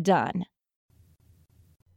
[0.00, 0.44] done.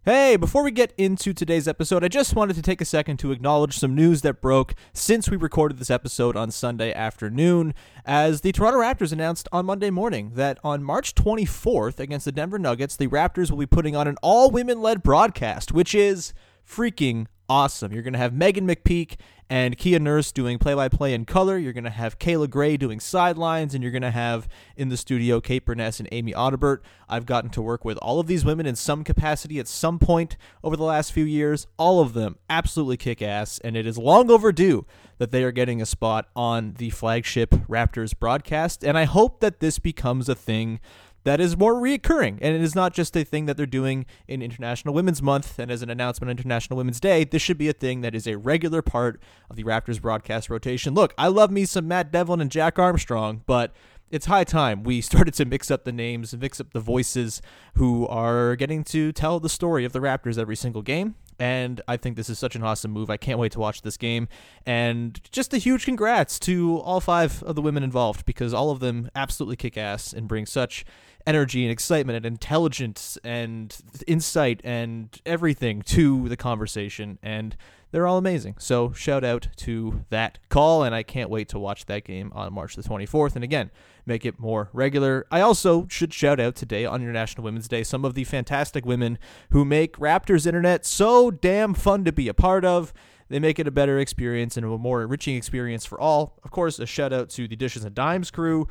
[0.04, 3.32] Hey, before we get into today's episode, I just wanted to take a second to
[3.32, 8.52] acknowledge some news that broke since we recorded this episode on Sunday afternoon, as the
[8.52, 13.10] Toronto Raptors announced on Monday morning that on March 24th against the Denver Nuggets, the
[13.10, 16.34] Raptors will be putting on an all women led broadcast, which is
[16.68, 17.92] freaking awesome.
[17.92, 19.18] You're going to have Megan McPeak
[19.50, 21.58] and Kia Nurse doing play by play in color.
[21.58, 24.96] You're going to have Kayla Gray doing sidelines, and you're going to have in the
[24.96, 26.78] studio Kate Beirness and Amy Audibert.
[27.10, 30.38] I've gotten to work with all of these women in some capacity at some point
[30.64, 31.68] over the last few years.
[31.76, 34.86] All of them absolutely kick ass, and it is long overdue
[35.18, 38.82] that they are getting a spot on the flagship Raptors broadcast.
[38.82, 40.80] And I hope that this becomes a thing
[41.24, 42.40] that is more reoccurring.
[42.42, 45.72] And it is not just a thing that they're doing in International Women's Month and
[45.72, 47.24] as an announcement on International Women's Day.
[47.24, 50.94] This should be a thing that is a regular part of the Raptors broadcast rotation.
[50.94, 53.74] Look, I love me some Matt Devlin and Jack Armstrong, but
[54.10, 57.42] it's high time we started to mix up the names, mix up the voices
[57.76, 61.16] who are getting to tell the story of the Raptors every single game.
[61.42, 63.10] And I think this is such an awesome move.
[63.10, 64.28] I can't wait to watch this game.
[64.64, 68.80] And just a huge congrats to all five of the women involved because all of
[68.80, 70.86] them absolutely kick ass and bring such
[71.26, 73.76] energy and excitement and intelligence and
[74.06, 77.18] insight and everything to the conversation.
[77.24, 77.58] And
[77.92, 78.56] they're all amazing.
[78.58, 82.54] So shout out to that call, and I can't wait to watch that game on
[82.54, 83.36] March the 24th.
[83.36, 83.70] And again,
[84.06, 85.26] make it more regular.
[85.30, 89.20] I also should shout out today on International Women's Day some of the fantastic women
[89.52, 92.94] who make Raptors Internet so damn fun to be a part of.
[93.30, 96.38] They make it a better experience and a more enriching experience for all.
[96.44, 98.68] Of course, a shout out to the Dishes and Dimes crew.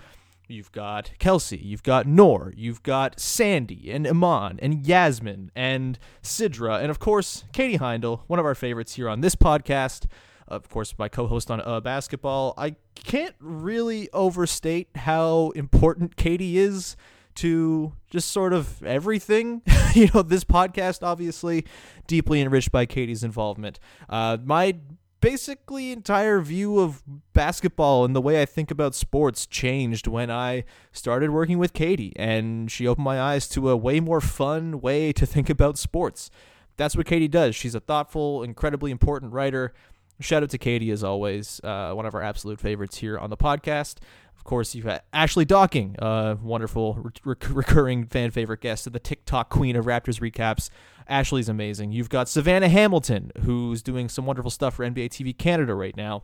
[0.51, 6.81] You've got Kelsey, you've got Nor, you've got Sandy and Iman and Yasmin and Sidra,
[6.81, 10.07] and of course, Katie Heindel, one of our favorites here on this podcast.
[10.49, 12.55] Of course, my co host on uh, basketball.
[12.59, 16.97] I can't really overstate how important Katie is
[17.37, 19.63] to just sort of everything.
[19.95, 21.65] you know, this podcast, obviously,
[22.09, 23.79] deeply enriched by Katie's involvement.
[24.09, 24.77] Uh, my
[25.21, 30.65] basically entire view of basketball and the way I think about sports changed when I
[30.93, 35.13] started working with Katie and she opened my eyes to a way more fun way
[35.13, 36.31] to think about sports.
[36.77, 37.55] That's what Katie does.
[37.55, 39.75] She's a thoughtful, incredibly important writer.
[40.21, 43.37] Shout out to Katie as always, uh, one of our absolute favorites here on the
[43.37, 43.97] podcast.
[44.41, 48.99] Of course, you've got Ashley Docking, a wonderful re- recurring fan favorite guest and the
[48.99, 50.71] TikTok queen of Raptors recaps.
[51.07, 51.93] Ashley's amazing.
[51.93, 56.23] You've got Savannah Hamilton, who's doing some wonderful stuff for NBA TV Canada right now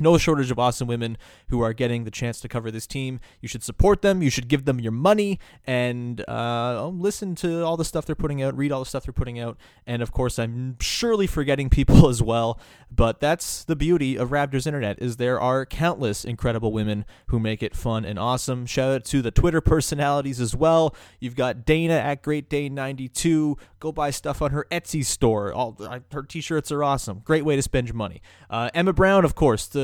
[0.00, 1.16] no shortage of awesome women
[1.48, 3.20] who are getting the chance to cover this team.
[3.40, 4.22] You should support them.
[4.22, 8.42] You should give them your money and uh, listen to all the stuff they're putting
[8.42, 9.56] out, read all the stuff they're putting out.
[9.86, 12.58] And of course, I'm surely forgetting people as well.
[12.90, 17.62] But that's the beauty of Raptors Internet is there are countless incredible women who make
[17.62, 18.66] it fun and awesome.
[18.66, 20.94] Shout out to the Twitter personalities as well.
[21.20, 23.56] You've got Dana at Great Day 92.
[23.80, 25.52] Go buy stuff on her Etsy store.
[25.52, 25.76] All
[26.12, 27.20] her t-shirts are awesome.
[27.24, 28.22] Great way to spend your money.
[28.48, 29.83] Uh, Emma Brown, of course, the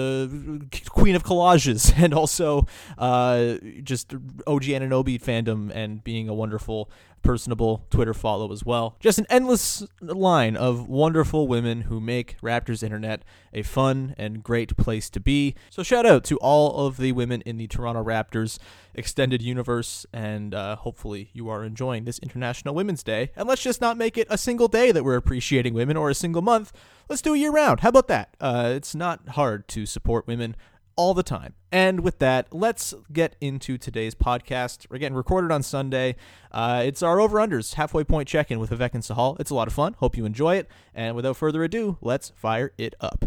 [0.89, 2.67] queen of collages and also
[2.99, 4.13] uh, just
[4.47, 6.91] OG Anunoby fandom and being a wonderful
[7.23, 8.97] personable Twitter follow as well.
[9.01, 14.77] Just an endless line of wonderful women who make Raptors Internet a fun and great
[14.77, 15.55] place to be.
[15.69, 18.59] So shout out to all of the women in the Toronto Raptors
[18.95, 23.31] extended universe, and uh, hopefully you are enjoying this International Women's Day.
[23.37, 26.15] And let's just not make it a single day that we're appreciating women or a
[26.15, 26.73] single month.
[27.11, 27.81] Let's do it year round.
[27.81, 28.37] How about that?
[28.41, 30.55] Uh, it's not hard to support women
[30.95, 31.55] all the time.
[31.73, 34.87] And with that, let's get into today's podcast.
[34.89, 36.15] We're getting recorded on Sunday.
[36.53, 39.41] Uh, it's our over unders halfway point check in with Vivek and Sahal.
[39.41, 39.95] It's a lot of fun.
[39.95, 40.69] Hope you enjoy it.
[40.95, 43.25] And without further ado, let's fire it up.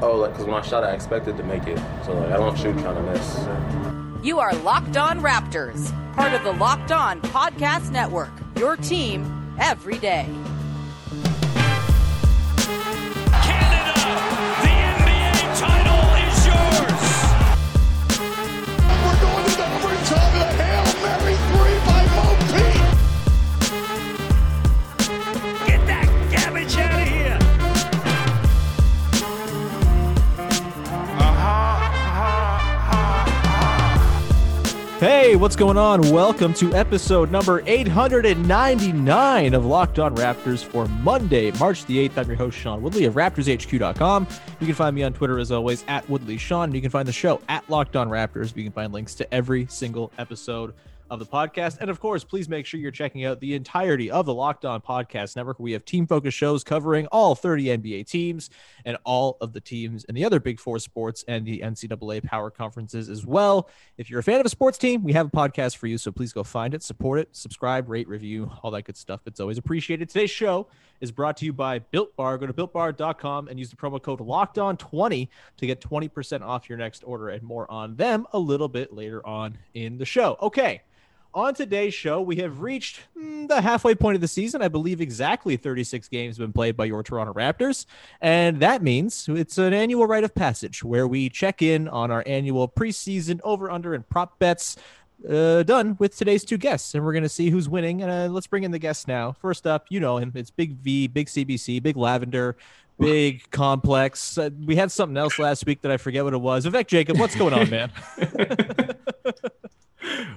[0.00, 1.78] Oh, like, because when I shot, I expected to make it.
[2.06, 4.24] So, like, I don't shoot trying to miss.
[4.24, 8.32] You are Locked On Raptors, part of the Locked On Podcast Network.
[8.56, 10.26] Your team every day.
[35.00, 36.02] Hey, what's going on?
[36.12, 42.18] Welcome to episode number 899 of Locked On Raptors for Monday, March the 8th.
[42.18, 44.26] I'm your host, Sean Woodley of RaptorsHQ.com.
[44.60, 46.74] You can find me on Twitter as always at Woodley Sean.
[46.74, 48.54] You can find the show at Locked On Raptors.
[48.54, 50.74] You can find links to every single episode
[51.10, 51.78] of the podcast.
[51.80, 54.80] And of course, please make sure you're checking out the entirety of the Locked On
[54.80, 55.58] Podcast Network.
[55.58, 58.48] We have team focused shows covering all 30 NBA teams
[58.84, 62.50] and all of the teams in the other Big Four sports and the NCAA power
[62.50, 63.68] conferences as well.
[63.98, 65.98] If you're a fan of a sports team, we have a podcast for you.
[65.98, 69.20] So please go find it, support it, subscribe, rate, review, all that good stuff.
[69.26, 70.08] It's always appreciated.
[70.08, 70.68] Today's show
[71.00, 72.38] is brought to you by Built Bar.
[72.38, 76.68] Go to builtbar.com and use the promo code Locked On 20 to get 20% off
[76.68, 80.36] your next order and more on them a little bit later on in the show.
[80.40, 80.82] Okay.
[81.32, 84.62] On today's show, we have reached mm, the halfway point of the season.
[84.62, 87.86] I believe exactly 36 games have been played by your Toronto Raptors.
[88.20, 92.24] And that means it's an annual rite of passage where we check in on our
[92.26, 94.76] annual preseason over, under, and prop bets.
[95.28, 98.02] Uh, done with today's two guests, and we're going to see who's winning.
[98.02, 99.32] And uh, let's bring in the guests now.
[99.32, 100.32] First up, you know him.
[100.34, 102.56] It's Big V, Big CBC, Big Lavender,
[102.98, 104.38] Big Complex.
[104.38, 106.64] Uh, we had something else last week that I forget what it was.
[106.64, 107.92] Vivek Jacob, what's going on, man?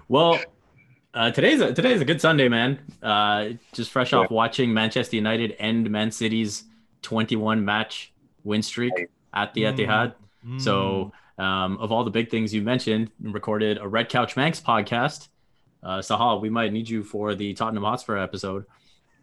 [0.07, 0.39] Well,
[1.13, 2.79] uh, today's a, today's a good Sunday, man.
[3.01, 6.63] Uh, just fresh off watching Manchester United end Man City's
[7.03, 8.11] 21 match
[8.43, 8.93] win streak
[9.33, 10.13] at the Etihad.
[10.57, 15.29] So, um, of all the big things you mentioned, recorded a Red Couch Manx podcast.
[15.81, 18.65] Uh, Sahal, we might need you for the Tottenham Hotspur episode.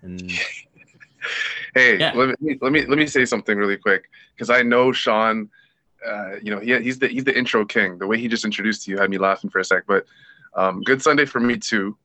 [0.03, 0.31] And
[1.75, 2.13] Hey, Yeah.
[2.15, 5.51] let me let me let me say something really quick because I know Sean.
[6.07, 7.99] Uh, you know, he, he's the he's the intro king.
[7.99, 9.85] The way he just introduced you had me laughing for a sec.
[9.87, 10.07] But
[10.55, 11.97] um, good Sunday for me too.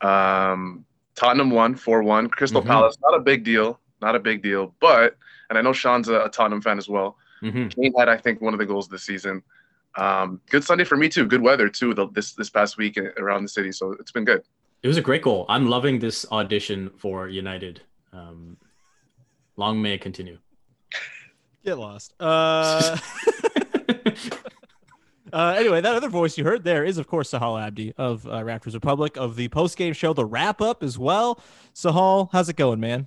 [0.00, 0.84] Um,
[1.14, 2.28] Tottenham won four one.
[2.28, 2.66] Crystal Mhm.
[2.66, 4.74] Palace, not a big deal, not a big deal.
[4.80, 5.16] But
[5.48, 7.16] and I know Sean's a, a Tottenham fan as well.
[7.42, 9.42] Kane had I think one of the goals this season.
[9.96, 11.24] Um, good Sunday for me too.
[11.26, 11.94] Good weather too.
[11.94, 14.42] The, this this past week around the city, so it's been good.
[14.82, 15.46] it was a great goal.
[15.48, 17.80] I'm loving this audition for United.
[18.12, 18.56] Um,
[19.56, 20.38] long may it continue.
[21.64, 22.12] Get lost.
[22.20, 22.96] Uh,
[25.36, 28.40] uh, anyway, that other voice you heard there is, of course, Sahal Abdi of uh,
[28.40, 31.38] Raptors Republic of the post game show, the wrap up as well.
[31.74, 33.06] Sahal, how's it going, man?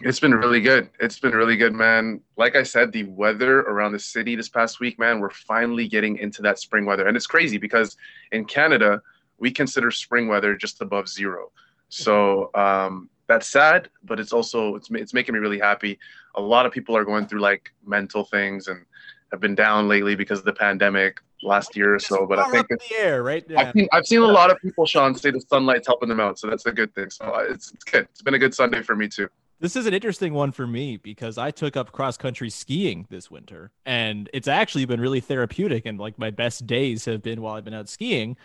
[0.00, 0.90] It's been really good.
[0.98, 2.22] It's been really good, man.
[2.36, 6.16] Like I said, the weather around the city this past week, man, we're finally getting
[6.16, 7.06] into that spring weather.
[7.06, 7.96] And it's crazy because
[8.32, 9.00] in Canada,
[9.38, 11.52] we consider spring weather just above zero.
[11.88, 16.00] So um, that's sad, but it's also it's it's making me really happy.
[16.34, 18.84] A lot of people are going through like mental things and
[19.30, 22.26] have been down lately because of the pandemic last year or so.
[22.26, 23.44] But I think in the air, right?
[23.56, 26.38] I've seen, I've seen a lot of people, Sean, say the sunlight's helping them out.
[26.38, 27.10] So that's a good thing.
[27.10, 28.08] So uh, it's, it's good.
[28.10, 29.28] It's been a good Sunday for me too.
[29.60, 33.30] This is an interesting one for me because I took up cross country skiing this
[33.30, 35.84] winter and it's actually been really therapeutic.
[35.84, 38.36] And like my best days have been while I've been out skiing.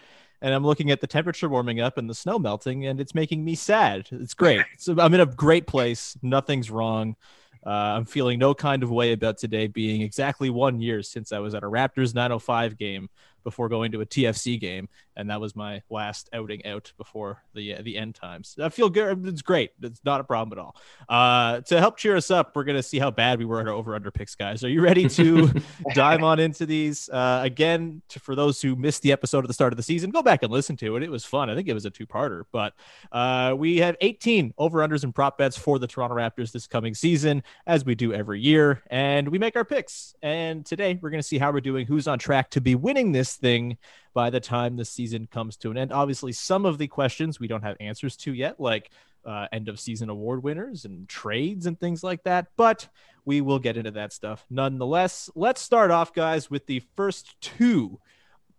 [0.42, 3.44] And I'm looking at the temperature warming up and the snow melting, and it's making
[3.44, 4.10] me sad.
[4.12, 4.62] It's great.
[4.78, 6.18] So I'm in a great place.
[6.22, 7.16] Nothing's wrong.
[7.65, 11.39] Uh, I'm feeling no kind of way about today being exactly one year since I
[11.39, 13.10] was at a Raptors 905 game
[13.43, 17.75] before going to a TFC game, and that was my last outing out before the
[17.75, 18.55] uh, the end times.
[18.62, 19.25] I feel good.
[19.27, 19.72] It's great.
[19.81, 20.75] It's not a problem at all.
[21.07, 23.74] Uh, to help cheer us up, we're gonna see how bad we were at our
[23.74, 24.63] over under picks, guys.
[24.63, 25.51] Are you ready to
[25.93, 27.10] dive on into these?
[27.10, 30.10] Uh, again, to, for those who missed the episode at the start of the season,
[30.10, 31.03] go back and listen to it.
[31.03, 31.50] It was fun.
[31.50, 32.74] I think it was a two parter, but
[33.12, 36.93] uh, we have 18 over unders and prop bets for the Toronto Raptors this coming
[36.93, 40.15] season, as we do every year, and we make our picks.
[40.22, 43.36] And today we're gonna see how we're doing, who's on track to be winning this
[43.36, 43.77] thing
[44.15, 45.91] by the time the season comes to an end.
[45.91, 48.89] Obviously, some of the questions we don't have answers to yet, like
[49.25, 52.48] uh, end of season award winners and trades and things like that.
[52.55, 52.88] But
[53.25, 55.29] we will get into that stuff nonetheless.
[55.36, 58.00] Let's start off, guys, with the first two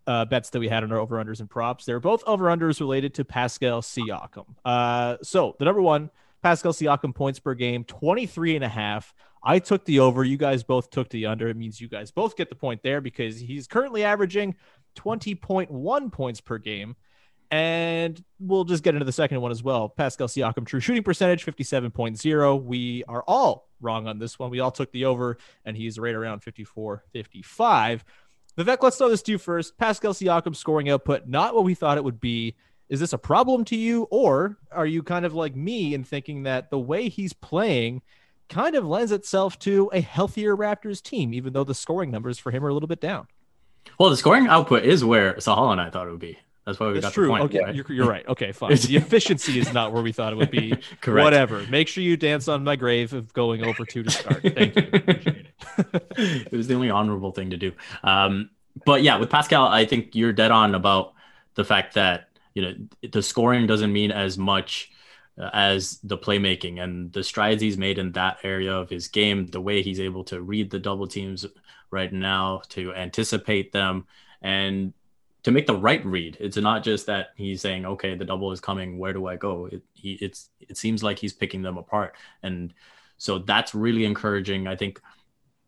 [0.07, 1.87] uh, bets that we had on our over unders and props.
[1.87, 4.47] They're both over unders related to Pascal Siakam.
[4.65, 6.11] Uh, so the number one,
[6.43, 9.15] Pascal Siakam points per game, 23 and a half.
[9.43, 10.25] I took the over.
[10.25, 11.49] You guys both took the under.
[11.49, 14.57] It means you guys both get the point there because he's currently averaging
[14.97, 16.97] 20.1 points per game.
[17.51, 19.89] And we'll just get into the second one as well.
[19.89, 22.65] Pascal Siakam, true shooting percentage, 57.0.
[22.65, 24.51] We are all wrong on this one.
[24.51, 28.05] We all took the over, and he's right around 54, 55.
[28.59, 29.79] Vivek, let's throw this to you first.
[29.79, 32.57] Pascal Siakam scoring output, not what we thought it would be.
[32.89, 36.45] Is this a problem to you, or are you kind of like me in thinking
[36.45, 38.03] that the way he's playing
[38.49, 42.51] kind of lends itself to a healthier Raptors team, even though the scoring numbers for
[42.51, 43.27] him are a little bit down?
[43.99, 46.39] Well, the scoring output is where Sahal and I thought it would be.
[46.67, 47.27] That's why we That's got true.
[47.27, 47.45] the point.
[47.45, 47.75] okay, right?
[47.75, 48.27] you're, you're right.
[48.27, 48.75] Okay, fine.
[48.75, 50.71] the efficiency is not where we thought it would be.
[51.01, 51.25] Correct.
[51.25, 51.65] Whatever.
[51.69, 54.43] Make sure you dance on my grave of going over two to start.
[54.43, 54.83] Thank you.
[54.93, 56.47] Appreciate it.
[56.53, 57.71] it was the only honorable thing to do.
[58.03, 58.51] Um,
[58.85, 61.15] but yeah, with Pascal, I think you're dead on about
[61.55, 62.75] the fact that you know
[63.13, 64.91] the scoring doesn't mean as much
[65.39, 69.47] uh, as the playmaking and the strides he's made in that area of his game,
[69.47, 71.47] the way he's able to read the double teams
[71.91, 74.07] right now, to anticipate them,
[74.43, 74.93] and
[75.43, 76.37] to make the right read.
[76.41, 78.99] It's not just that he's saying, "Okay, the double is coming.
[78.99, 82.75] Where do I go?" It he, it's it seems like he's picking them apart, and
[83.19, 84.67] so that's really encouraging.
[84.67, 85.01] I think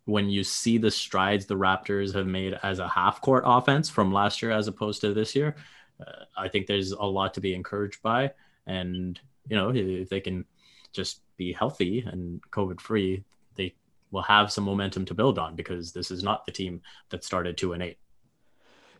[0.08, 4.10] when you see the strides the Raptors have made as a half court offense from
[4.10, 5.54] last year as opposed to this year,
[6.00, 8.32] uh, I think there's a lot to be encouraged by.
[8.66, 10.46] And, you know, if they can
[10.92, 13.22] just be healthy and COVID free,
[14.10, 17.56] will have some momentum to build on because this is not the team that started
[17.56, 17.98] two and eight.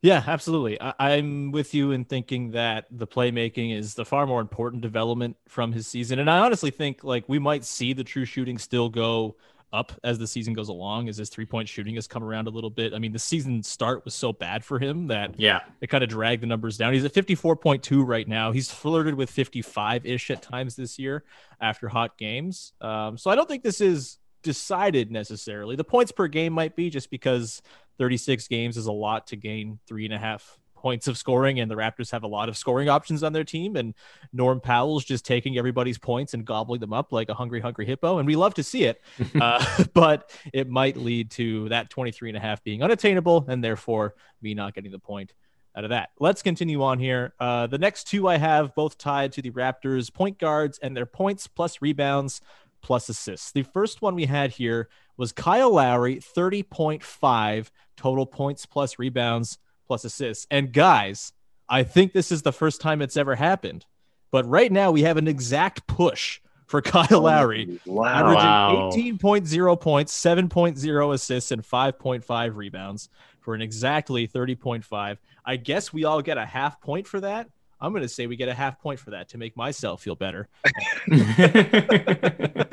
[0.03, 0.81] Yeah, absolutely.
[0.81, 5.37] I- am with you in thinking that the playmaking is the far more important development
[5.49, 6.21] from his season.
[6.21, 9.37] And I honestly think like we might see the true shooting still go
[9.73, 12.51] up as the season goes along as his three point shooting has come around a
[12.51, 12.95] little bit.
[12.95, 16.09] I mean, the season start was so bad for him that yeah, it kind of
[16.09, 16.93] dragged the numbers down.
[16.93, 18.53] He's at 54.2 right now.
[18.53, 21.25] He's flirted with 55 ish at times this year
[21.61, 22.73] after hot games.
[22.81, 25.77] Um, so I don't think this is decided necessarily.
[25.77, 27.63] The points per game might be just because
[27.99, 31.71] 36 games is a lot to gain three and a half points of scoring, and
[31.71, 33.77] the Raptors have a lot of scoring options on their team.
[33.77, 33.95] And
[34.33, 38.19] Norm Powell's just taking everybody's points and gobbling them up like a hungry, hungry hippo.
[38.19, 39.01] And we love to see it,
[39.41, 44.15] uh, but it might lead to that 23 and a half being unattainable, and therefore
[44.41, 45.35] me not getting the point
[45.77, 46.11] out of that.
[46.19, 47.35] Let's continue on here.
[47.39, 51.07] Uh, the next two I have both tied to the Raptors point guards and their
[51.07, 52.41] points plus rebounds
[52.83, 53.53] plus assists.
[53.53, 60.05] The first one we had here was Kyle Lowry, 30.5 total points plus rebounds plus
[60.05, 60.47] assists.
[60.51, 61.33] And guys,
[61.69, 63.85] I think this is the first time it's ever happened.
[64.31, 68.05] But right now we have an exact push for Kyle Lowry, Wow.
[68.05, 73.09] averaging 18.0 points, 7.0 assists, and 5.5 rebounds
[73.41, 75.17] for an exactly 30.5.
[75.47, 77.49] I guess we all get a half point for that.
[77.81, 80.17] I'm going to say we get a half point for that to make myself feel
[80.17, 80.49] better.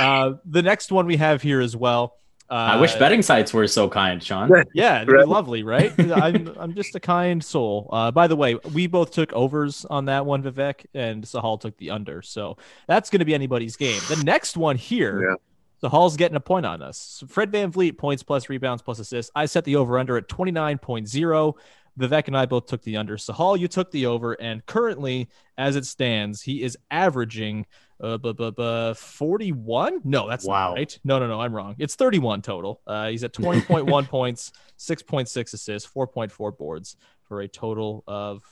[0.00, 2.14] uh, the next one we have here as well.
[2.48, 4.50] Uh, I wish betting sites were so kind, Sean.
[4.74, 5.92] Yeah, they're lovely, right?
[5.98, 7.88] I'm I'm just a kind soul.
[7.92, 11.76] Uh, by the way, we both took overs on that one, Vivek, and Sahal took
[11.76, 12.22] the under.
[12.22, 12.56] So
[12.88, 14.00] that's going to be anybody's game.
[14.08, 15.88] The next one here, Yeah.
[15.88, 17.22] Sahal's getting a point on us.
[17.28, 19.30] Fred VanVleet points plus rebounds plus assists.
[19.34, 21.54] I set the over under at 29.0.
[21.98, 23.16] Vivek and I both took the under.
[23.16, 27.66] Sahal, you took the over, and currently, as it stands, he is averaging
[28.02, 30.00] uh, bu- bu- bu- 41.
[30.04, 30.74] No, that's Wow.
[30.74, 30.98] right.
[31.04, 31.74] No, no, no, I'm wrong.
[31.78, 32.80] It's 31 total.
[32.86, 38.42] Uh, he's at 20.1 points, 6.6 assists, 4.4 boards for a total of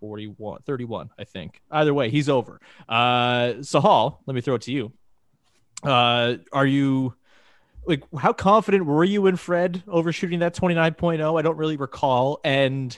[0.00, 1.60] 41, 31, I think.
[1.70, 2.60] Either way, he's over.
[2.88, 4.92] Uh, Sahal, let me throw it to you.
[5.82, 7.14] Uh, are you
[7.86, 11.38] like how confident were you in Fred overshooting that 29.0?
[11.38, 12.40] I don't really recall.
[12.44, 12.96] And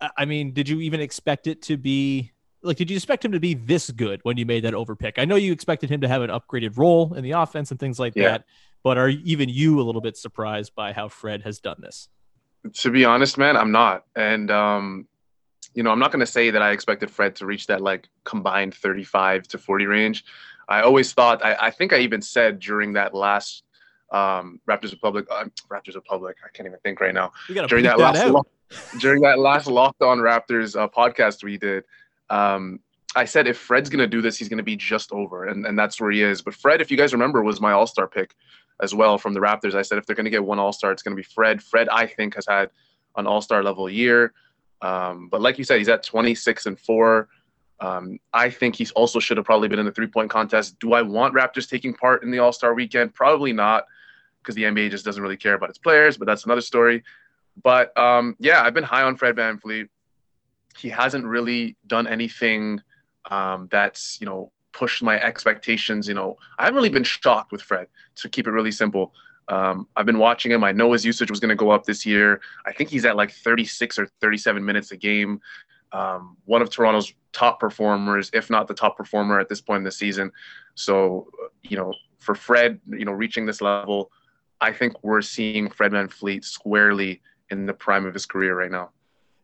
[0.00, 3.32] I- I mean, did you even expect it to be like did you expect him
[3.32, 5.14] to be this good when you made that overpick?
[5.18, 7.98] I know you expected him to have an upgraded role in the offense and things
[7.98, 8.30] like Yeah.
[8.30, 8.44] that,
[8.82, 12.08] but are even you a little bit surprised by how Fred has done this?
[12.74, 14.04] to be honest, man, I'm not.
[14.16, 15.06] And um,
[15.74, 18.74] you know, I'm not gonna say that I expected Fred to reach that like combined
[18.74, 20.24] 35 to 40 range.
[20.68, 23.62] I always thought I, I think I even said during that last
[24.10, 27.32] um, Raptors Republic uh, Raptors Republic, I can't even think right now.
[27.46, 28.46] During that that last lock,
[28.98, 31.84] during that last Locked On Raptors uh, podcast we did,
[32.30, 32.80] um,
[33.16, 36.00] I said if Fred's gonna do this, he's gonna be just over, and, and that's
[36.00, 36.42] where he is.
[36.42, 38.34] But Fred, if you guys remember, was my All Star pick
[38.82, 39.74] as well from the Raptors.
[39.74, 41.62] I said if they're gonna get one All Star, it's gonna be Fred.
[41.62, 42.70] Fred, I think, has had
[43.16, 44.32] an All Star level year.
[44.82, 47.28] Um, but like you said, he's at 26 and four.
[47.80, 50.78] Um, I think he also should have probably been in the three point contest.
[50.78, 53.14] Do I want Raptors taking part in the All Star weekend?
[53.14, 53.84] Probably not,
[54.42, 57.02] because the NBA just doesn't really care about its players, but that's another story.
[57.62, 59.88] But um, yeah, I've been high on Fred VanVleet.
[60.76, 62.80] He hasn't really done anything
[63.30, 66.06] um, that's, you know, pushed my expectations.
[66.06, 69.12] You know, I haven't really been shocked with Fred, to keep it really simple.
[69.48, 70.62] Um, I've been watching him.
[70.62, 72.40] I know his usage was going to go up this year.
[72.66, 75.40] I think he's at like 36 or 37 minutes a game.
[75.92, 79.84] Um, one of Toronto's top performers, if not the top performer at this point in
[79.84, 80.30] the season.
[80.74, 81.28] So,
[81.62, 84.10] you know, for Fred, you know, reaching this level,
[84.60, 88.90] I think we're seeing Fred VanVleet squarely in the prime of his career right now.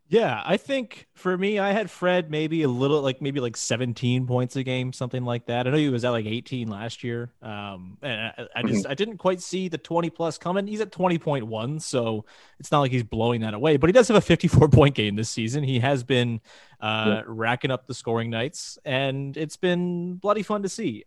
[0.07, 4.27] Yeah, I think for me, I had Fred maybe a little like maybe like 17
[4.27, 5.65] points a game, something like that.
[5.65, 7.31] I know he was at like 18 last year.
[7.41, 8.91] Um, and I, I just mm-hmm.
[8.91, 10.67] I didn't quite see the 20 plus coming.
[10.67, 12.23] He's at 20.1, so
[12.59, 13.77] it's not like he's blowing that away.
[13.77, 15.63] But he does have a 54 point game this season.
[15.63, 16.39] He has been
[16.79, 17.21] uh, yeah.
[17.25, 21.05] racking up the scoring nights, and it's been bloody fun to see.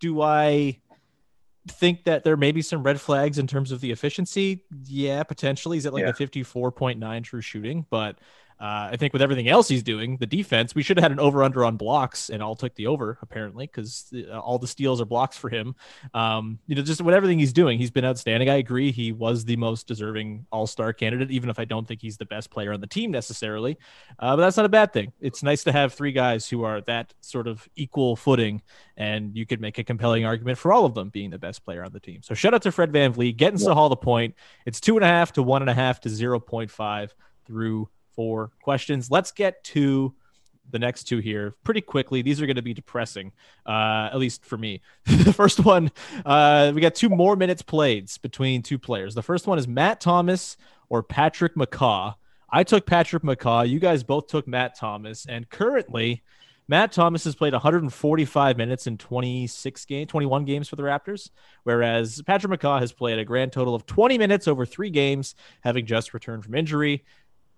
[0.00, 0.80] Do I?
[1.66, 4.64] Think that there may be some red flags in terms of the efficiency.
[4.84, 5.76] Yeah, potentially.
[5.76, 6.10] He's at like yeah.
[6.10, 8.18] a 54.9 true shooting, but
[8.60, 11.20] uh, I think with everything else he's doing, the defense, we should have had an
[11.20, 15.00] over under on blocks, and all took the over apparently because uh, all the steals
[15.00, 15.74] are blocks for him.
[16.12, 18.48] Um, you know, just with everything he's doing, he's been outstanding.
[18.48, 22.02] I agree, he was the most deserving All Star candidate, even if I don't think
[22.02, 23.78] he's the best player on the team necessarily.
[24.18, 25.12] Uh, but that's not a bad thing.
[25.20, 28.62] It's nice to have three guys who are that sort of equal footing,
[28.96, 31.84] and you could make a compelling argument for all of them being the best player
[31.84, 32.22] on the team.
[32.22, 33.72] So shout out to Fred VanVleet, getting yeah.
[33.72, 34.34] Hall the point.
[34.66, 37.14] It's two and a half to one and a half to zero point five
[37.46, 39.12] through four questions.
[39.12, 40.12] Let's get to
[40.72, 42.20] the next two here pretty quickly.
[42.20, 43.30] These are going to be depressing,
[43.64, 44.80] uh, at least for me.
[45.06, 45.92] the first one,
[46.26, 49.14] uh, we got two more minutes played between two players.
[49.14, 50.56] The first one is Matt Thomas
[50.88, 52.16] or Patrick McCaw.
[52.50, 53.68] I took Patrick McCaw.
[53.68, 55.24] You guys both took Matt Thomas.
[55.24, 56.24] And currently,
[56.70, 61.30] Matt Thomas has played 145 minutes in 26 games, 21 games for the Raptors,
[61.62, 65.86] whereas Patrick McCaw has played a grand total of 20 minutes over three games, having
[65.86, 67.04] just returned from injury.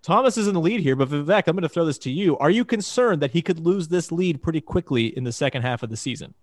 [0.01, 2.37] Thomas is in the lead here, but Vivek, I'm going to throw this to you.
[2.39, 5.83] Are you concerned that he could lose this lead pretty quickly in the second half
[5.83, 6.33] of the season?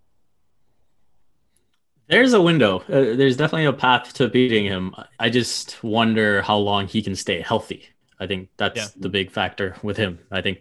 [2.06, 2.78] There's a window.
[2.88, 4.94] Uh, there's definitely a path to beating him.
[5.18, 7.88] I just wonder how long he can stay healthy.
[8.20, 8.86] I think that's yeah.
[8.96, 10.18] the big factor with him.
[10.30, 10.60] I think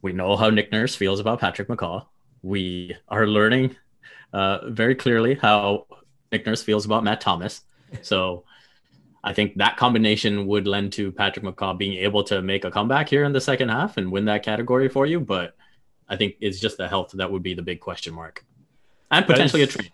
[0.00, 2.06] we know how Nick Nurse feels about Patrick McCaw.
[2.42, 3.76] We are learning
[4.32, 5.86] uh, very clearly how
[6.32, 7.62] Nick Nurse feels about Matt Thomas.
[8.02, 8.44] So
[9.24, 13.08] I think that combination would lend to Patrick McCaw being able to make a comeback
[13.08, 15.20] here in the second half and win that category for you.
[15.20, 15.56] But
[16.08, 18.44] I think it's just the health that would be the big question mark,
[19.10, 19.92] and potentially is, a trade.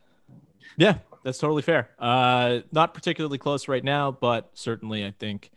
[0.76, 1.90] Yeah, that's totally fair.
[1.98, 5.50] Uh, not particularly close right now, but certainly I think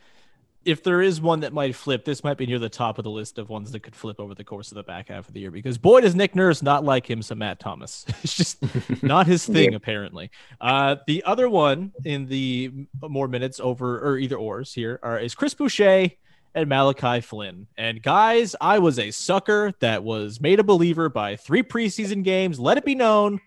[0.68, 3.10] if there is one that might flip, this might be near the top of the
[3.10, 5.40] list of ones that could flip over the course of the back half of the
[5.40, 8.06] year because boy does Nick Nurse not like him some Matt Thomas.
[8.24, 8.58] it's just
[9.04, 9.78] not his thing yeah.
[9.78, 10.30] apparently.
[10.60, 15.34] Uh, the other one in the more minutes over or either ors here are is
[15.34, 16.10] Chris Boucher
[16.54, 17.68] and Malachi Flynn.
[17.78, 22.60] And guys, I was a sucker that was made a believer by three preseason games.
[22.60, 23.40] Let it be known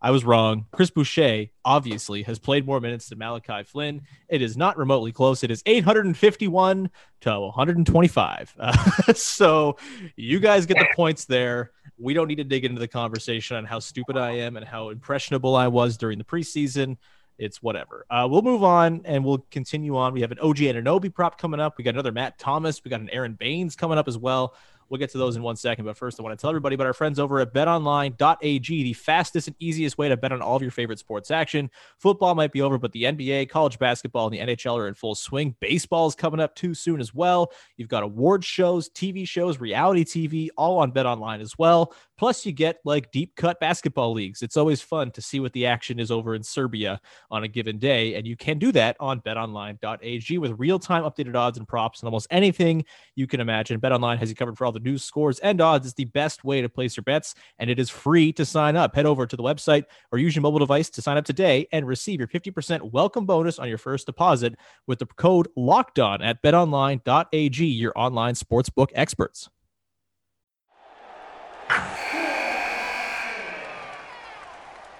[0.00, 0.66] I was wrong.
[0.72, 4.02] Chris Boucher obviously has played more minutes than Malachi Flynn.
[4.28, 5.42] It is not remotely close.
[5.42, 6.90] It is 851
[7.22, 8.54] to 125.
[8.58, 9.78] Uh, so
[10.16, 11.72] you guys get the points there.
[11.98, 14.90] We don't need to dig into the conversation on how stupid I am and how
[14.90, 16.98] impressionable I was during the preseason.
[17.38, 18.06] It's whatever.
[18.10, 20.12] Uh, we'll move on and we'll continue on.
[20.12, 21.76] We have an OG Anunoby prop coming up.
[21.76, 22.82] We got another Matt Thomas.
[22.84, 24.54] We got an Aron Baynes coming up as well.
[24.88, 25.84] We'll get to those in one second.
[25.84, 29.48] But first, I want to tell everybody about our friends over at betonline.ag, the fastest
[29.48, 31.70] and easiest way to bet on all of your favorite sports action.
[31.98, 35.14] Football might be over, but the NBA, college basketball, and the NHL are in full
[35.14, 35.54] swing.
[35.60, 37.52] Baseball is coming up too soon as well.
[37.76, 41.94] You've got award shows, TV shows, reality TV, all on betonline as well.
[42.18, 44.42] Plus, you get like deep cut basketball leagues.
[44.42, 46.98] It's always fun to see what the action is over in Serbia
[47.30, 48.14] on a given day.
[48.14, 52.06] And you can do that on betonline.ag with real time updated odds and props and
[52.06, 52.84] almost anything
[53.16, 53.80] you can imagine.
[53.80, 55.86] BetOnline has you covered for all the news, scores, and odds.
[55.86, 58.94] It's the best way to place your bets, and it is free to sign up.
[58.94, 61.86] Head over to the website or use your mobile device to sign up today and
[61.86, 64.54] receive your 50% welcome bonus on your first deposit
[64.86, 69.50] with the code locked on at betonline.ag, your online sportsbook experts.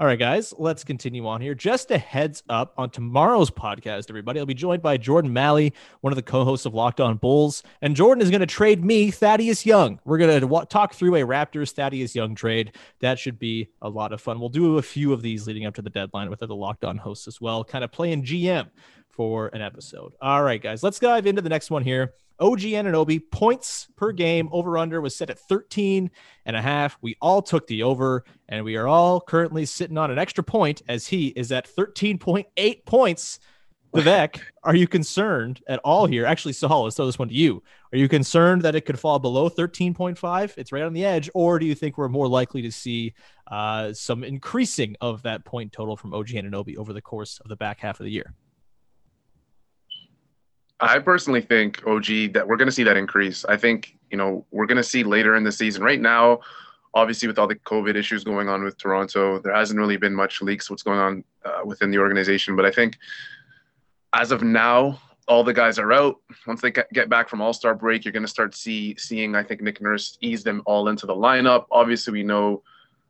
[0.00, 1.54] All right, guys, let's continue on here.
[1.54, 4.40] Just a heads up on tomorrow's podcast, everybody.
[4.40, 7.62] I'll be joined by Jordan Malley, one of the co hosts of Locked On Bulls.
[7.82, 10.00] And Jordan is going to trade me, Thaddeus Young.
[10.04, 12.74] We're going to talk through a Raptors Thaddeus Young trade.
[13.00, 14.40] That should be a lot of fun.
[14.40, 16.96] We'll do a few of these leading up to the deadline with other Locked On
[16.96, 18.70] hosts as well, kind of playing GM
[19.08, 20.14] for an episode.
[20.20, 22.14] All right, guys, let's dive into the next one here.
[22.40, 26.10] OG Anunoby points per game over under was set at 13
[26.44, 26.98] and a half.
[27.00, 30.82] We all took the over, and we are all currently sitting on an extra point
[30.88, 33.38] as he is at 13.8 points.
[33.94, 36.24] Vivek, are you concerned at all here?
[36.24, 37.62] Actually, Sahal, let's throw this one to you.
[37.92, 40.54] Are you concerned that it could fall below 13.5?
[40.56, 41.28] It's right on the edge.
[41.34, 43.14] Or do you think we're more likely to see
[43.50, 47.56] uh, some increasing of that point total from OG Anunoby over the course of the
[47.56, 48.34] back half of the year?
[50.82, 53.44] I personally think OG that we're going to see that increase.
[53.44, 55.82] I think you know we're going to see later in the season.
[55.82, 56.40] Right now,
[56.92, 60.42] obviously with all the COVID issues going on with Toronto, there hasn't really been much
[60.42, 62.56] leaks what's going on uh, within the organization.
[62.56, 62.98] But I think
[64.12, 66.16] as of now, all the guys are out.
[66.48, 69.36] Once they get back from All Star break, you're going to start see seeing.
[69.36, 71.66] I think Nick Nurse ease them all into the lineup.
[71.70, 72.64] Obviously, we know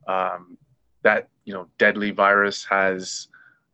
[0.07, 0.59] um,
[1.03, 3.29] that you know deadly virus has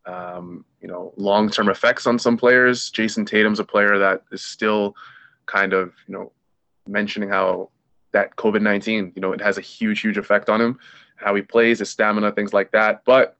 [0.07, 2.91] um, you know long-term effects on some players.
[2.91, 4.95] Jayson Tatum's a player that is still
[5.47, 6.33] kind of you know
[6.87, 7.71] mentioning how
[8.12, 10.79] that COVID-19 you know it has a huge huge effect on him,
[11.17, 13.05] how he plays, his stamina, things like that.
[13.05, 13.37] But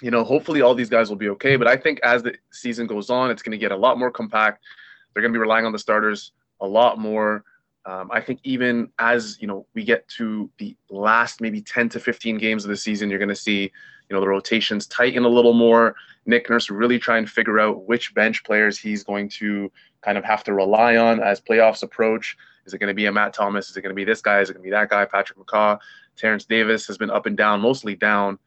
[0.00, 1.56] you know hopefully all these guys will be okay.
[1.56, 4.10] But I think as the season goes on, it's going to get a lot more
[4.10, 4.64] compact.
[5.12, 7.44] They're going to be relying on the starters a lot more.
[7.84, 12.00] Um, I think even as you know we get to the last maybe 10 to
[12.00, 15.28] 15 games of the season, you're going to see you know the rotations tighten a
[15.28, 15.94] little more.
[16.28, 20.24] Nick Nurse really try and figure out which bench players he's going to kind of
[20.24, 22.36] have to rely on as playoffs approach.
[22.66, 23.70] Is it going to be a Matt Thomas?
[23.70, 24.40] Is it going to be this guy?
[24.40, 25.06] Is it going to be that guy?
[25.06, 25.78] Patrick McCaw,
[26.16, 28.38] Terence Davis has been up and down, mostly down.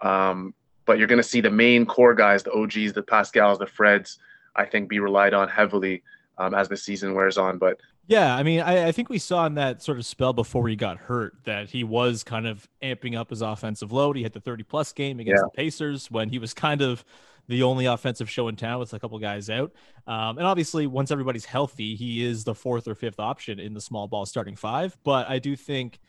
[0.00, 0.54] Um,
[0.86, 4.16] but you're going to see the main core guys, the OGs, the Pascals, the Freds,
[4.56, 6.02] I think, be relied on heavily
[6.38, 7.58] um, as the season wears on.
[7.58, 10.68] But yeah, I mean, I, I, think we saw in that sort of spell before
[10.68, 14.16] he got hurt that he was kind of amping up his offensive load.
[14.16, 15.48] He had the 30 plus game against yeah.
[15.52, 17.04] the Pacers when he was kind of
[17.48, 19.72] the only offensive show in town with a couple guys out.
[20.06, 23.80] Um, and obviously, once everybody's healthy, he is the fourth or fifth option in the
[23.80, 24.96] small ball starting five.
[25.04, 26.00] But I do think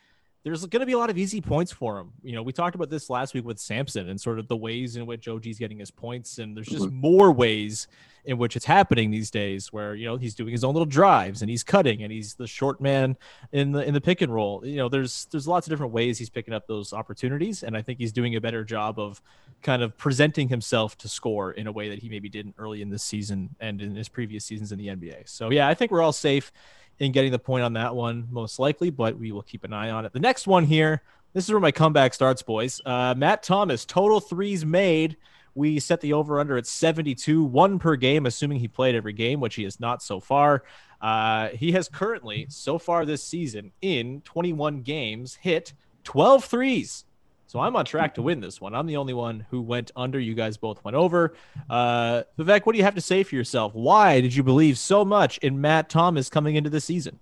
[0.47, 2.13] there's going to be a lot of easy points for him.
[2.23, 4.95] You know, we talked about this last week with Sampson and sort of the ways
[4.95, 7.01] in which OG's getting his points, and there's just mm-hmm.
[7.01, 7.89] more ways
[8.23, 11.41] in which it's happening these days where you know he's doing his own little drives
[11.41, 13.17] and he's cutting and he's the short man
[13.51, 16.17] in the in the pick and roll you know there's there's lots of different ways
[16.17, 19.21] he's picking up those opportunities and i think he's doing a better job of
[19.63, 22.89] kind of presenting himself to score in a way that he maybe didn't early in
[22.89, 26.01] this season and in his previous seasons in the nba so yeah i think we're
[26.01, 26.51] all safe
[26.99, 29.89] in getting the point on that one most likely but we will keep an eye
[29.89, 31.01] on it the next one here
[31.33, 35.17] this is where my comeback starts boys uh, matt thomas total threes made
[35.57, 39.39] we set the over under at 72, one per game, assuming he played every game,
[39.39, 40.63] which he has not so far.
[41.01, 47.05] Uh, he has currently, so far this season, in 21 games, hit 12 threes.
[47.47, 48.75] So I'm on track to win this one.
[48.75, 50.19] I'm the only one who went under.
[50.19, 51.33] You guys both went over.
[51.69, 53.73] Uh, Vivek, what do you have to say for yourself?
[53.73, 57.19] Why did you believe so much in Matt Thomas coming into the season?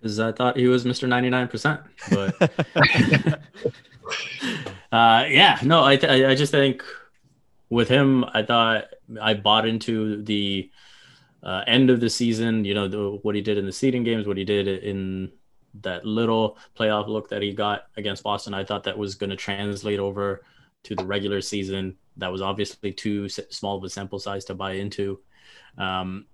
[0.00, 1.06] Because I thought he was Mr.
[1.06, 1.84] 99%.
[2.10, 3.40] But
[4.92, 6.82] uh, yeah, no, I, th- I just think
[7.68, 8.84] with him, I thought
[9.20, 10.70] I bought into the
[11.42, 12.64] uh, end of the season.
[12.64, 15.32] You know the, what he did in the seeding games, what he did in
[15.80, 18.54] that little playoff look that he got against Boston.
[18.54, 20.44] I thought that was going to translate over
[20.84, 21.96] to the regular season.
[22.16, 25.20] That was obviously too small of a sample size to buy into.
[25.78, 26.26] Um,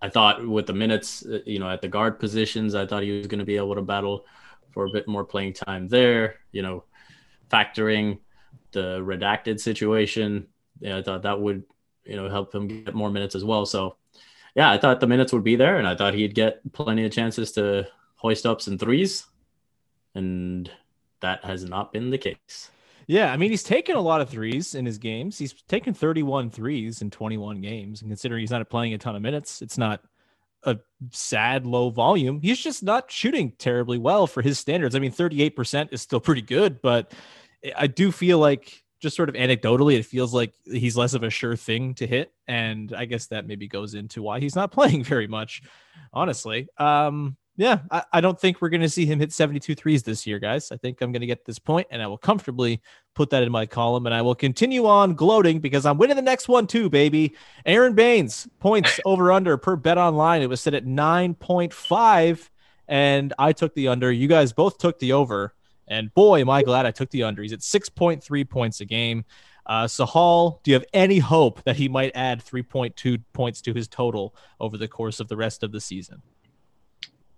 [0.00, 3.18] I thought with the minutes, uh, you know, at the guard positions, I thought he
[3.18, 4.26] was going to be able to battle
[4.72, 6.40] for a bit more playing time there.
[6.50, 6.84] You know,
[7.50, 8.18] factoring
[8.72, 10.48] the redacted situation.
[10.80, 11.62] Yeah, I thought that would
[12.04, 13.64] you know help him get more minutes as well.
[13.64, 13.96] So
[14.54, 17.12] yeah, I thought the minutes would be there, and I thought he'd get plenty of
[17.12, 17.86] chances to
[18.22, 19.26] hoist up and threes,
[20.14, 20.70] and
[21.20, 22.70] that has not been the case.
[23.08, 25.36] Yeah, I mean he's taken a lot of threes in his games.
[25.36, 29.22] He's taken 31 threes in 21 games, and considering he's not playing a ton of
[29.22, 30.02] minutes, it's not
[30.62, 30.78] a
[31.10, 32.40] sad low volume.
[32.40, 34.94] He's just not shooting terribly well for his standards.
[34.94, 37.12] I mean, 38% is still pretty good, but
[37.76, 41.30] I do feel like just sort of anecdotally, it feels like he's less of a
[41.30, 42.32] sure thing to hit.
[42.46, 45.62] And I guess that maybe goes into why he's not playing very much,
[46.12, 46.68] honestly.
[46.78, 50.26] Um, yeah, I, I don't think we're going to see him hit 72 threes this
[50.26, 50.72] year, guys.
[50.72, 52.80] I think I'm going to get this point and I will comfortably
[53.14, 56.22] put that in my column and I will continue on gloating because I'm winning the
[56.22, 57.34] next one too, baby.
[57.66, 60.40] Aron Baynes points over under per bet online.
[60.40, 62.48] It was set at 9.5
[62.88, 64.10] and I took the under.
[64.10, 65.54] You guys both took the over.
[65.88, 67.42] And boy, am I glad I took the under.
[67.42, 69.24] He's at 6.3 points a game.
[69.66, 73.88] Uh, Sahal, do you have any hope that he might add 3.2 points to his
[73.88, 76.22] total over the course of the rest of the season?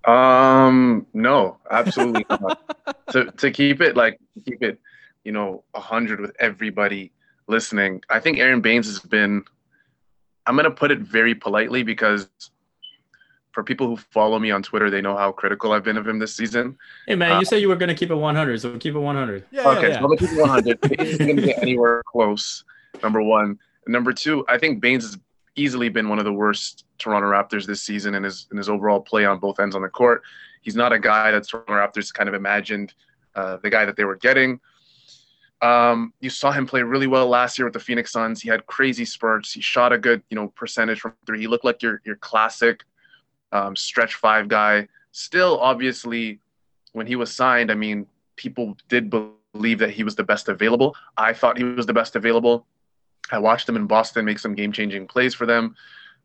[0.06, 2.60] Um, no, absolutely not.
[3.10, 4.78] to to keep it like keep it,
[5.24, 7.12] you know, a hundred with everybody
[7.46, 8.02] listening.
[8.10, 9.44] I think Aron Baynes has been.
[10.46, 12.28] I'm gonna put it very politely because
[13.52, 16.18] for people who follow me on Twitter, they know how critical I've been of him
[16.18, 16.76] this season.
[17.06, 19.44] Hey man, uh, you said you were gonna keep it 100, so keep it 100.
[19.50, 19.92] Yeah, okay, yeah, yeah.
[19.92, 20.80] so I'm gonna keep it 100.
[20.80, 22.64] Baynes isn't gonna get anywhere close.
[23.02, 23.58] Number one.
[23.86, 25.18] Number two, I think Baynes is
[25.56, 29.00] easily been one of the worst Toronto Raptors this season in his in his overall
[29.00, 30.22] play on both ends on the court.
[30.62, 32.94] He's not a guy that Toronto Raptors kind of imagined
[33.34, 34.60] uh, the guy that they were getting.
[35.62, 38.42] Um, you saw him play really well last year with the Phoenix Suns.
[38.42, 39.52] He had crazy spurts.
[39.52, 41.40] He shot a good, you know, percentage from three.
[41.40, 42.84] He looked like your your classic
[43.52, 44.88] um, stretch five guy.
[45.12, 46.40] Still, obviously,
[46.92, 50.96] when he was signed, I mean, people did believe that he was the best available.
[51.16, 52.66] I thought he was the best available.
[53.30, 55.74] I watched him in Boston make some game changing plays for them.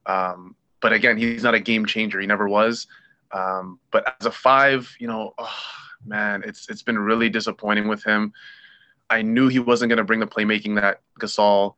[0.05, 2.19] Um, but again, he's not a game changer.
[2.19, 2.88] He never was.
[3.31, 5.57] Um, but as a five, you know, oh,
[6.05, 8.33] man, it's it's been really disappointing with him.
[9.09, 11.75] I knew he wasn't going to bring the playmaking that Gasol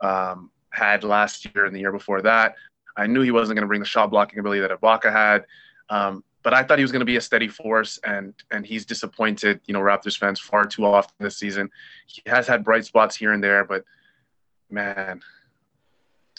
[0.00, 2.56] um, had last year and the year before that.
[2.96, 5.46] I knew he wasn't going to bring the shot blocking ability that Ibaka had.
[5.88, 8.84] Um, but I thought he was going to be a steady force, and and he's
[8.84, 11.70] disappointed, you know, Raptors fans far too often this season.
[12.06, 13.84] He has had bright spots here and there, but
[14.72, 15.22] man.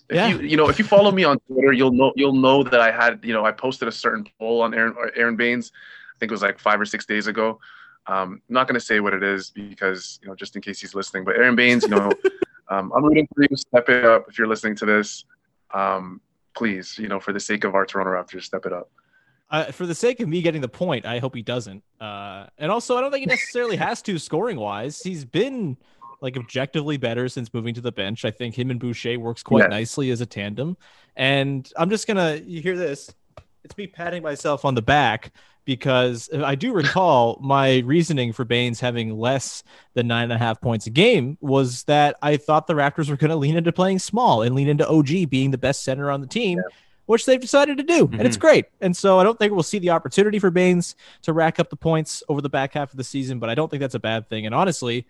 [0.10, 0.28] If yeah.
[0.28, 2.92] you you know if you follow me on Twitter, you'll know you'll know that I
[2.92, 5.72] had you know I posted a certain poll on Aaron Aron Baynes.
[6.16, 7.60] I think it was like five or six days ago.
[8.06, 10.82] Um, I'm not going to say what it is because you know just in case
[10.82, 11.24] he's listening.
[11.24, 12.12] But Aron Baynes, you know,
[12.70, 13.56] um, I'm rooting for you.
[13.56, 15.24] Step it up if you're listening to this.
[15.74, 16.20] Um,
[16.56, 18.90] please, you know, for the sake of our Toronto Raptors, step it up.
[19.50, 21.84] Uh, for the sake of me getting the point, I hope he doesn't.
[22.02, 25.02] Uh, and also, I don't think he necessarily has to scoring wise.
[25.02, 25.78] He's been
[26.24, 28.24] like objectively better since moving to the bench.
[28.24, 29.68] I think him and Boucher works quite yeah.
[29.68, 30.78] nicely as a tandem.
[31.18, 33.14] And I'm just gonna you hear this.
[33.64, 35.34] It's me patting myself on the back
[35.66, 40.60] because I do recall my reasoning for Baynes having less than nine and a half
[40.62, 44.00] points a game was that I thought the Raptors were going to lean into playing
[44.00, 46.58] small and lean into OG being the best center on the team.
[46.58, 46.76] Yeah.
[47.06, 48.14] Which they've decided to do, mm-hmm.
[48.14, 48.48] and it's mm-hmm.
[48.48, 48.66] great.
[48.80, 51.76] And so I don't think we'll see the opportunity for Baynes to rack up the
[51.76, 54.30] points over the back half of the season, but I don't think that's a bad
[54.30, 54.46] thing.
[54.46, 55.06] And honestly,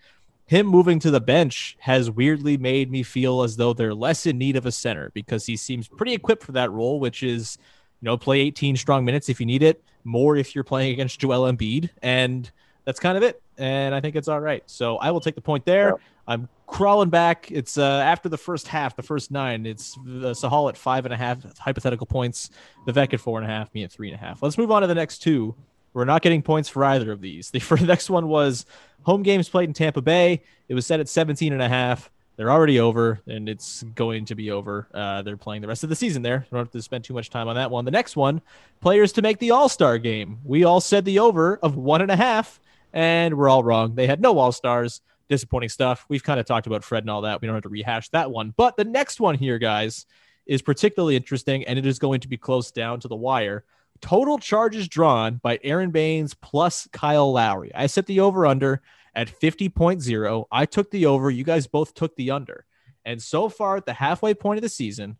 [0.46, 4.36] him moving to the bench has weirdly made me feel as though they're less in
[4.38, 7.56] need of a center because he seems pretty equipped for that role, which is,
[8.00, 11.18] you know, play 18 strong minutes if you need it, more if you're playing against
[11.18, 12.50] Joel Embiid, and
[12.84, 13.40] that's kind of it.
[13.56, 14.62] And I think it's all right.
[14.66, 15.88] So I will take the point there.
[15.88, 15.94] Yeah.
[16.26, 17.50] I'm crawling back.
[17.50, 19.64] It's uh, after the first half, the first nine.
[19.64, 22.50] It's the Sahal at five and a half hypothetical points,
[22.86, 24.42] Vivek at four and a half, me at three and a half.
[24.42, 25.54] Let's move on to the next two.
[25.94, 27.50] We're not getting points for either of these.
[27.54, 28.66] The, the next one was
[29.04, 30.42] home games played in Tampa Bay.
[30.68, 32.10] It was set at 17 and a half.
[32.36, 34.88] They're already over, and it's going to be over.
[34.92, 36.46] Uh, they're playing the rest of the season there.
[36.50, 37.84] Don't have to spend too much time on that one.
[37.84, 38.42] The next one,
[38.80, 40.38] players to make the All Star game.
[40.44, 42.58] We all said the over of one and a half,
[42.92, 43.94] and we're all wrong.
[43.94, 45.00] They had no All Stars.
[45.28, 46.04] Disappointing stuff.
[46.10, 47.40] We've kind of talked about Fred and all that.
[47.40, 48.52] We don't have to rehash that one.
[48.58, 50.04] But the next one here, guys,
[50.44, 53.64] is particularly interesting, and it is going to be close down to the wire.
[54.04, 57.74] Total charges drawn by Aron Baynes plus Kyle Lowry.
[57.74, 58.82] I set the over under
[59.14, 60.44] at 50.0.
[60.52, 61.30] I took the over.
[61.30, 62.66] You guys both took the under.
[63.06, 65.16] And so far at the halfway point of the season,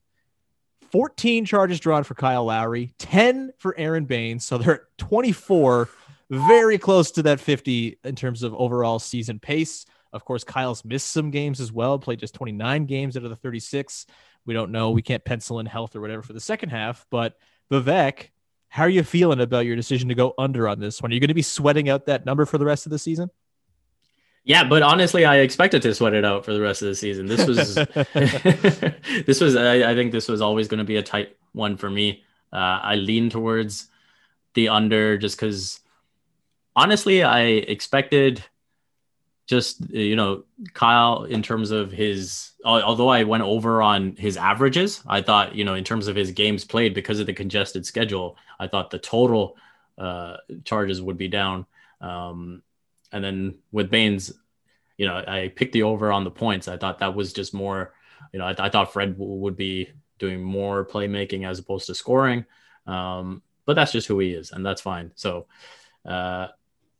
[0.90, 4.44] 14 charges drawn for Kyle Lowry, 10 for Aron Baynes.
[4.44, 5.88] So they're at 24,
[6.28, 9.86] very close to that 50 in terms of overall season pace.
[10.12, 13.36] Of course, Kyle's missed some games as well, played just 29 games out of the
[13.36, 14.04] 36.
[14.44, 14.90] We don't know.
[14.90, 17.06] We can't pencil in health or whatever for the second half.
[17.10, 17.38] But
[17.72, 18.28] Vivek,
[18.74, 21.12] how are you feeling about your decision to go under on this one?
[21.12, 23.30] Are you going to be sweating out that number for the rest of the season?
[24.42, 27.26] Yeah, but honestly, I expected to sweat it out for the rest of the season.
[27.26, 27.76] This was,
[29.26, 31.88] this was, I, I, think this was always going to be a tight one for
[31.88, 32.24] me.
[32.52, 33.86] Uh, I lean towards
[34.54, 35.78] the under just because,
[36.74, 38.42] honestly, I expected
[39.46, 45.02] just you know Kyle in terms of his although I went over on his averages
[45.06, 48.36] I thought you know in terms of his games played because of the congested schedule
[48.58, 49.56] I thought the total
[49.98, 51.66] uh, charges would be down.
[52.00, 52.62] Um,
[53.12, 54.32] and then with Baynes
[54.96, 56.68] you know I picked the over on the points.
[56.68, 57.92] I thought that was just more
[58.32, 61.94] you know I, I thought Fred w- would be doing more playmaking as opposed to
[61.94, 62.46] scoring.
[62.86, 65.12] Um, but that's just who he is and that's fine.
[65.16, 65.46] So
[66.06, 66.48] uh,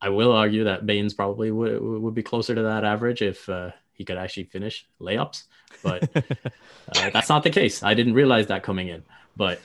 [0.04, 3.70] I will argue that Baynes probably would would be closer to that average if uh,
[3.94, 5.44] he could actually finish layups,
[5.82, 7.82] but uh, that's not the case.
[7.82, 9.02] I didn't realize that coming in,
[9.34, 9.60] but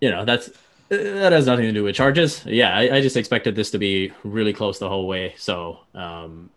[0.00, 0.48] you know that's
[0.88, 2.42] that has nothing to do with charges.
[2.46, 5.34] Yeah, I, I just expected this to be really close the whole way.
[5.36, 6.48] So um,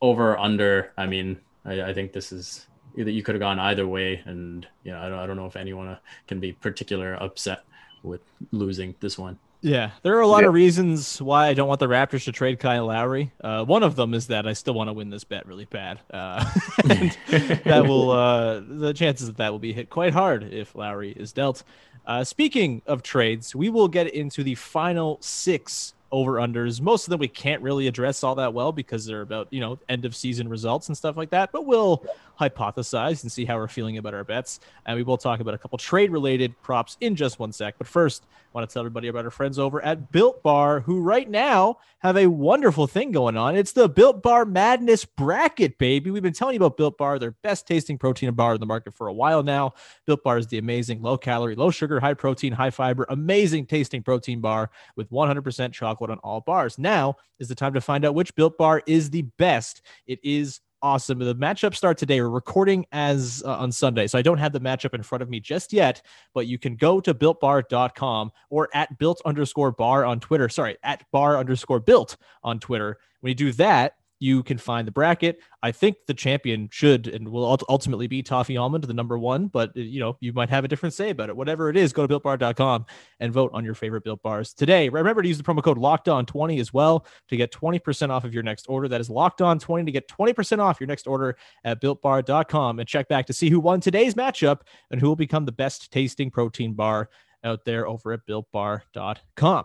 [0.00, 0.92] over under.
[0.96, 4.64] I mean, I, I think this is either you could have gone either way, and
[4.84, 5.98] you know I don't I don't know if anyone uh,
[6.28, 7.64] can be particular upset
[8.04, 8.20] with
[8.52, 9.40] losing this one.
[9.60, 10.48] Yeah, there are a lot yeah.
[10.48, 13.32] of reasons why I don't want the Raptors to trade Kyle Lowry.
[13.40, 15.98] Uh, one of them is that I still want to win this bet really bad.
[16.12, 16.44] Uh,
[16.84, 21.32] that will uh, the chances of that will be hit quite hard if Lowry is
[21.32, 21.64] dealt.
[22.06, 26.80] Uh, speaking of trades, we will get into the final six over unders.
[26.80, 29.78] Most of them we can't really address all that well because they're about, you know,
[29.88, 31.52] end of season results and stuff like that.
[31.52, 32.04] But we'll
[32.40, 34.60] hypothesize and see how we're feeling about our bets.
[34.86, 37.74] And we will talk about a couple trade related props in just one sec.
[37.78, 41.00] But first, I want to tell everybody about our friends over at Built Bar, who
[41.00, 43.56] right now have a wonderful thing going on.
[43.56, 46.10] It's the Built Bar Madness Bracket, baby.
[46.10, 48.94] We've been telling you about Built Bar, their best tasting protein bar in the market
[48.94, 49.74] for a while now.
[50.06, 54.02] Built Bar is the amazing low calorie, low sugar, high protein, high fiber, amazing tasting
[54.02, 56.78] protein bar with 100% chocolate on all bars.
[56.78, 59.82] Now is the time to find out which Built Bar is the best.
[60.06, 61.18] It is awesome.
[61.18, 62.20] The matchup start today.
[62.20, 65.28] We're recording as uh, on Sunday, so I don't have the matchup in front of
[65.28, 66.02] me just yet.
[66.34, 70.48] But you can go to builtbar.com or at built underscore bar on Twitter.
[70.48, 72.98] Sorry, at bar underscore built on Twitter.
[73.20, 75.40] When you do that, you can find the bracket.
[75.62, 79.70] I think the champion should and will ultimately be Toffee Almond, the number one, but
[79.70, 81.36] uh, you know, you might have a different say about it.
[81.36, 82.86] Whatever it is, go to builtbar.com
[83.20, 84.88] and vote on your favorite built bars today.
[84.88, 88.24] Remember to use the promo code locked on 20 as well to get 20% off
[88.24, 88.88] of your next order.
[88.88, 92.88] That is locked on 20 to get 20% off your next order at builtbar.com and
[92.88, 96.30] check back to see who won today's matchup and who will become the best tasting
[96.30, 97.08] protein bar
[97.44, 99.64] out there over at builtbar.com.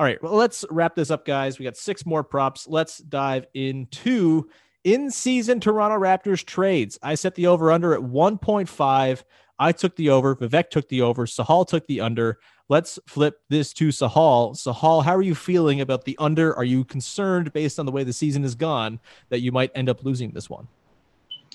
[0.00, 1.58] All right, well, let's wrap this up, guys.
[1.58, 2.66] We got six more props.
[2.66, 4.48] Let's dive into
[4.82, 6.98] in season Toronto Raptors trades.
[7.02, 9.24] I set the over under at 1.5.
[9.58, 10.34] I took the over.
[10.34, 11.26] Vivek took the over.
[11.26, 12.38] Sahal took the under.
[12.70, 14.56] Let's flip this to Sahal.
[14.56, 16.56] Sahal, how are you feeling about the under?
[16.56, 19.90] Are you concerned based on the way the season has gone that you might end
[19.90, 20.66] up losing this one?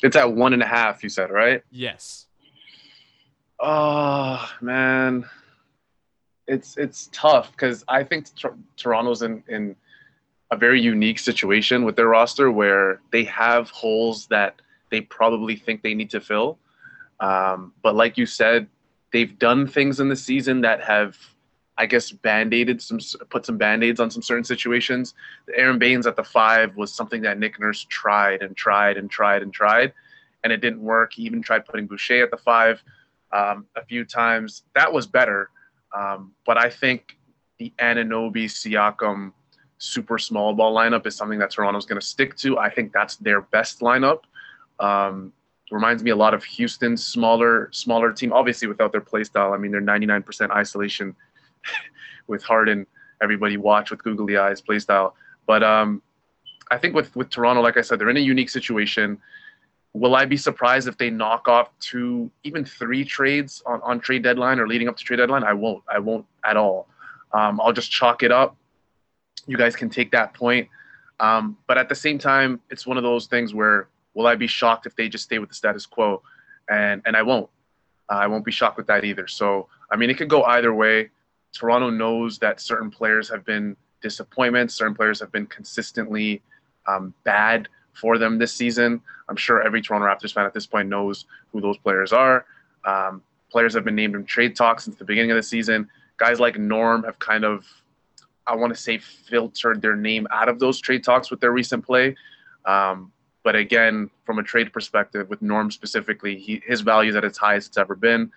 [0.04, 1.64] It's at one and a half, you said, right?
[1.72, 2.28] Yes.
[3.60, 5.26] Oh, man
[6.48, 8.28] it's it's tough because I think
[8.78, 9.76] Toronto's in in
[10.52, 15.82] a very unique situation with their roster where they have holes that they probably think
[15.82, 16.60] they need to fill.
[17.20, 18.68] Um, but like you said,
[19.12, 21.18] they've done things in the season that have,
[21.78, 25.16] I guess, band-aided some, put some band-aids on some certain situations.
[25.48, 29.10] The Aron Baynes at the five was something that Nick Nurse tried and tried and
[29.10, 29.94] tried and tried,
[30.44, 31.14] and it didn't work.
[31.14, 32.84] He even tried putting Boucher at the five
[33.32, 34.64] um, a few times.
[34.76, 35.50] That was better.
[35.96, 37.18] Um, but I think
[37.58, 39.32] the Anunoby Siakam
[39.78, 42.58] super small ball lineup is something that Toronto's going to stick to.
[42.58, 44.22] I think that's their best lineup.
[44.80, 45.32] Um,
[45.72, 48.34] reminds me a lot of Houston's smaller smaller team.
[48.34, 51.16] Obviously, without their play style, I mean they're 99% isolation
[52.28, 52.86] with Harden.
[53.22, 55.16] Everybody watch with googly eyes play style.
[55.48, 56.02] But um,
[56.70, 59.20] I think with with Toronto, like I said, they're in a unique situation
[59.96, 64.24] will I be surprised if they knock off two, even three trades on, on trade
[64.24, 65.44] deadline or leading up to trade deadline?
[65.44, 65.84] I won't.
[65.90, 66.90] I won't at all.
[67.32, 68.58] Um, I'll just chalk it up.
[69.48, 70.68] You guys can take that point.
[71.22, 74.48] Um, but at the same time, it's one of those things where will I be
[74.48, 76.22] shocked if they just stay with the status quo?
[76.70, 77.50] And and I won't.
[78.10, 79.28] Uh, I won't be shocked with that either.
[79.28, 81.10] So I mean, it could go either way.
[81.54, 84.76] Toronto knows that certain players have been disappointments.
[84.76, 86.42] Certain players have been consistently
[86.86, 89.02] um, bad for them this season.
[89.28, 92.46] I'm sure every Toronto Raptors fan at this point knows who those players are.
[92.84, 95.90] Um, players have been named in trade talks since the beginning of the season.
[96.18, 97.66] Guys like Norm have kind of,
[98.46, 101.86] I want to say, filtered their name out of those trade talks with their recent
[101.86, 102.16] play.
[102.66, 103.12] Um,
[103.44, 107.38] but again, from a trade perspective, with Norm specifically, he, his value is at its
[107.38, 108.32] highest it's ever been.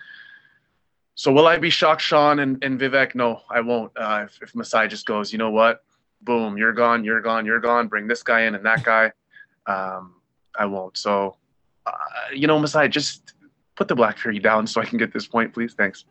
[1.15, 3.15] So will I be shocked, Sean and, and Vivek?
[3.15, 3.91] No, I won't.
[3.97, 5.83] Uh, if, if Masai just goes, you know what?
[6.23, 7.89] Boom, you're gone, you're gone, you're gone.
[7.89, 9.13] Bring this guy in and that guy.
[9.69, 10.15] Um,
[10.59, 10.97] I won't.
[10.97, 11.37] So,
[11.87, 11.93] uh,
[12.35, 13.35] you know, Masai, just
[13.77, 15.75] put the Black Fury down so I can get this point, please.
[15.75, 16.05] Thanks.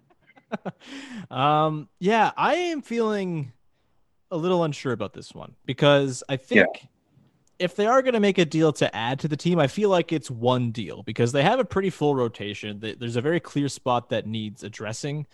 [1.32, 3.52] um, yeah, I am feeling
[4.32, 6.88] a little unsure about this one because I think yeah.
[7.60, 9.90] if they are going to make a deal to add to the team, I feel
[9.90, 12.80] like it's one deal because they have a pretty full rotation.
[12.80, 15.28] There's a very clear spot that needs addressing,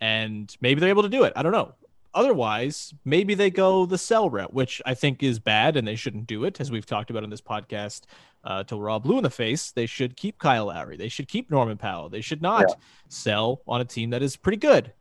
[0.00, 1.32] and maybe they're able to do it.
[1.36, 1.74] I don't know.
[2.14, 6.26] Otherwise, maybe they go the sell route, which I think is bad and they shouldn't
[6.26, 8.02] do it, as we've talked about in this podcast
[8.44, 9.70] uh, till we're all blue in the face.
[9.70, 10.96] They should keep Kyle Lowry.
[10.96, 12.08] They should keep Norman Powell.
[12.08, 12.74] They should not yeah.
[13.08, 14.92] sell on a team that is pretty good.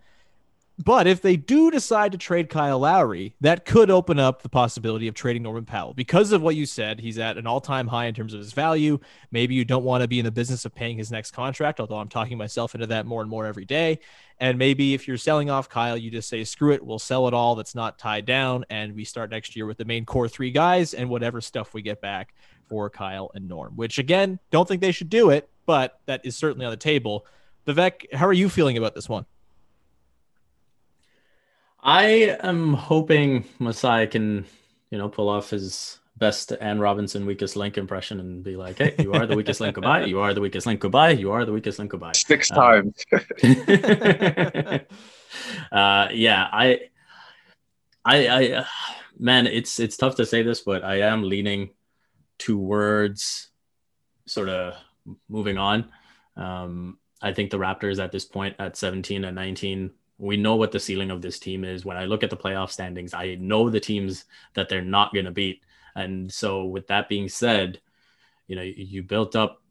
[0.84, 5.08] But if they do decide to trade Kyle Lowry, that could open up the possibility
[5.08, 5.96] of trading Norman Powell.
[5.96, 8.54] Because of what you said, he's at an all time high in terms of his
[8.54, 9.00] value.
[9.32, 11.98] Maybe you don't want to be in the business of paying his next contract, although
[11.98, 14.00] I'm talking myself into that more and more every day.
[14.40, 17.34] And maybe if you're selling off Kyle, you just say, screw it, we'll sell it
[17.34, 18.64] all that's not tied down.
[18.70, 21.82] And we start next year with the main core three guys and whatever stuff we
[21.82, 22.36] get back
[22.70, 26.36] for Kyle and Norm, which again, don't think they should do it, but that is
[26.36, 27.26] certainly on the table.
[27.66, 29.26] Vivek, how are you feeling about this one?
[31.82, 34.46] I am hoping Masai can,
[34.90, 38.96] you know, pull off his best Anne Robinson weakest link impression and be like, "Hey,
[39.00, 39.76] you are the weakest link.
[39.76, 40.06] Goodbye.
[40.06, 40.80] You are the weakest link.
[40.80, 41.12] Goodbye.
[41.12, 41.92] You are the weakest link.
[41.92, 43.06] Goodbye." Six um, times.
[45.72, 46.80] uh, yeah, I,
[48.04, 48.66] I, I, uh,
[49.20, 51.70] man, it's it's tough to say this, but I am leaning
[52.38, 53.50] towards
[54.26, 54.76] sort of
[55.30, 55.92] moving on.
[56.36, 60.72] Um, I think the Raptors at this point at 17 and 19 we know what
[60.72, 61.86] the ceiling of this team is.
[61.86, 65.26] When I look at the playoff standings, I know the teams that they're not going
[65.26, 65.62] to beat.
[65.96, 67.80] And so, with that being said,
[68.48, 69.62] you know, you built up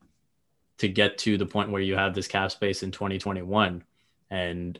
[0.78, 3.82] to get to the point where you have this cap space in 2021.
[4.30, 4.78] And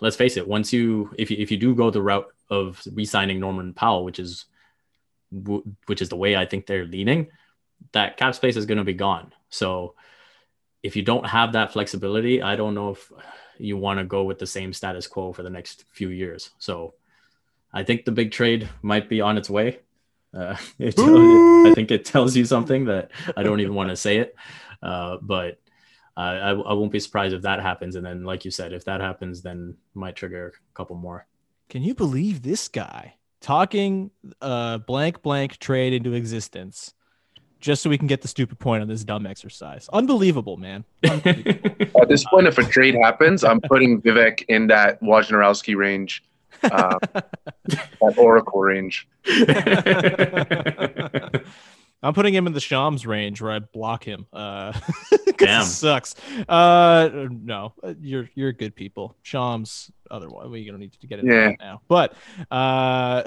[0.00, 3.40] let's face it, once you, if you, if you do go the route of re-signing
[3.40, 4.46] Norman Powell, which is,
[5.86, 7.28] which is the way I think they're leaning,
[7.92, 9.32] that cap space is going to be gone.
[9.50, 9.94] So,
[10.82, 13.10] if you don't have that flexibility, I don't know if
[13.58, 16.50] you want to go with the same status quo for the next few years.
[16.58, 16.94] So
[17.72, 19.80] I think the big trade might be on its way.
[20.32, 24.18] Uh, it, I think it tells you something that I don't even want to say
[24.18, 24.34] it.
[24.82, 25.58] Uh, but
[26.16, 27.96] I, I won't be surprised if that happens.
[27.96, 31.26] And then, like you said, if that happens, then might trigger a couple more.
[31.68, 36.94] Can you believe this guy talking a blank blank trade into existence?
[37.64, 39.88] Just so we can get the stupid point on this dumb exercise.
[39.90, 40.84] Unbelievable, man.
[41.08, 41.86] Unbelievable.
[42.02, 46.22] At this point, if a trade happens, I'm putting Vivek in that Wojnarowski range,
[46.62, 46.98] uh,
[47.64, 49.08] that Oracle range.
[52.02, 54.26] I'm putting him in the Shams range where I block him.
[54.30, 54.78] Uh,
[55.38, 56.14] Damn, sucks.
[56.46, 59.16] Uh, no, you're you're good people.
[59.22, 61.48] Shams, otherwise we don't need to get into yeah.
[61.48, 61.80] that now.
[61.88, 62.12] But
[62.50, 63.22] uh,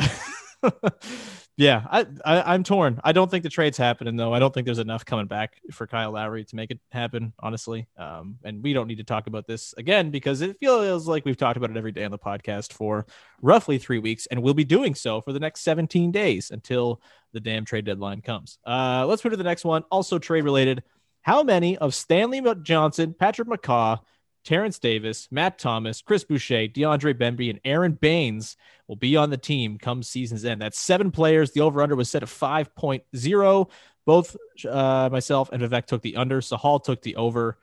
[1.57, 3.01] yeah, I, I am torn.
[3.03, 4.31] I don't think the trade's happening though.
[4.31, 7.87] I don't think there's enough coming back for Kyle Lowry to make it happen, honestly.
[7.97, 11.35] Um, and we don't need to talk about this again because it feels like we've
[11.35, 13.07] talked about it every day on the podcast for
[13.41, 17.01] roughly three weeks, and we'll be doing so for the next 17 days until
[17.33, 18.59] the damn trade deadline comes.
[18.63, 19.83] Uh, let's move to the next one.
[19.89, 20.83] Also trade related.
[21.23, 23.99] How many of Stanley Johnson, Patrick McCaw,
[24.47, 28.55] Terence Davis, Matt Thomas, Chris Boucher, DeAndre Bembry, and Aron Baynes
[28.87, 30.61] will be on the team come season's end.
[30.61, 31.51] That's seven players.
[31.51, 33.69] The over under was set at 5.0.
[34.05, 36.39] Both uh, myself and Vivek took the under.
[36.39, 37.57] Sahal took the over.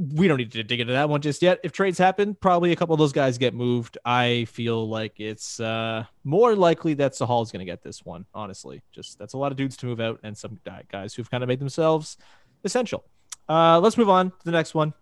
[0.00, 1.60] We don't need to dig into that one just yet.
[1.62, 3.96] If trades happen, probably a couple of those guys get moved.
[4.04, 8.26] I feel like it's uh, more likely that Sahal is going to get this one,
[8.34, 8.82] honestly.
[8.90, 10.58] Just that's a lot of dudes to move out and some
[10.90, 12.16] guys who've kind of made themselves
[12.64, 13.04] essential.
[13.48, 14.92] Uh, let's move on to the next one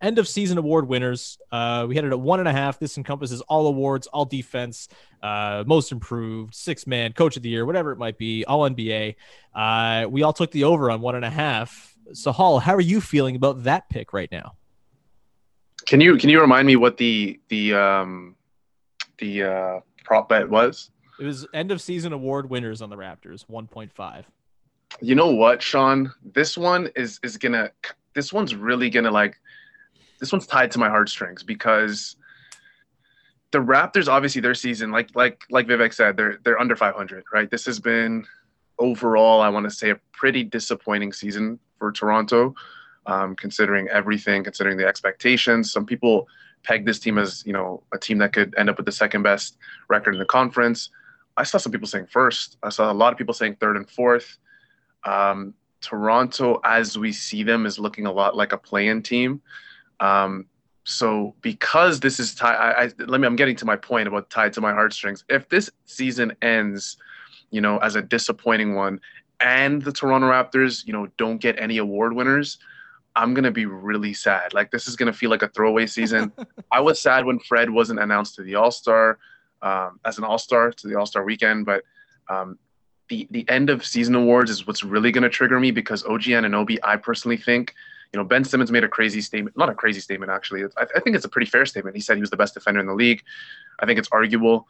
[0.00, 1.38] end of season award winners.
[1.50, 2.78] Uh, we had it at one and a half.
[2.78, 4.88] This encompasses all awards, all defense,
[5.22, 9.16] uh, most improved, six man, coach of the year, whatever it might be, all NBA.
[9.54, 11.96] Uh, we all took the over on one and a half.
[12.12, 14.54] Sahal, how are you feeling about that pick right now?
[15.86, 18.36] Can you can you remind me what the the um,
[19.18, 20.90] the uh, prop bet was?
[21.18, 24.24] It was end of season award winners on the Raptors, 1.5.
[25.00, 26.12] You know what, Sean?
[26.22, 27.70] This one is is gonna.
[28.14, 29.40] This one's really gonna like.
[30.18, 32.16] This one's tied to my heartstrings because
[33.50, 37.50] the Raptors, obviously, their season, like like like Vivek said, they're they're under 500, right?
[37.50, 38.26] This has been
[38.78, 42.54] overall, I want to say, a pretty disappointing season for Toronto,
[43.06, 45.72] um, considering everything, considering the expectations.
[45.72, 46.28] Some people
[46.62, 49.22] peg this team as you know a team that could end up with the second
[49.22, 49.56] best
[49.88, 50.90] record in the conference.
[51.36, 52.58] I saw some people saying first.
[52.62, 54.38] I saw a lot of people saying third and fourth.
[55.04, 59.40] Um, Toronto, as we see them, is looking a lot like a play-in team.
[60.00, 60.46] Um,
[60.84, 63.26] so because this is tied, I, I, let me.
[63.26, 65.24] I'm getting to my point about tied to my heartstrings.
[65.28, 66.96] If this season ends,
[67.50, 69.00] you know, as a disappointing one,
[69.40, 72.58] and the Toronto Raptors, you know, don't get any award winners,
[73.14, 74.54] I'm gonna be really sad.
[74.54, 76.32] Like this is gonna feel like a throwaway season.
[76.72, 79.18] I was sad when Fred wasn't announced to the All Star
[79.60, 81.84] um, as an All Star to the All Star weekend, but
[82.30, 82.58] um,
[83.08, 86.78] the the end of season awards is what's really gonna trigger me because OG Anunoby,
[86.82, 87.74] I personally think
[88.12, 90.64] you know, Ben Simmons made a crazy statement, not a crazy statement, actually.
[90.76, 91.94] I, I, think it's a pretty fair statement.
[91.94, 93.22] He said he was the best defender in the league.
[93.80, 94.66] I think it's arguable.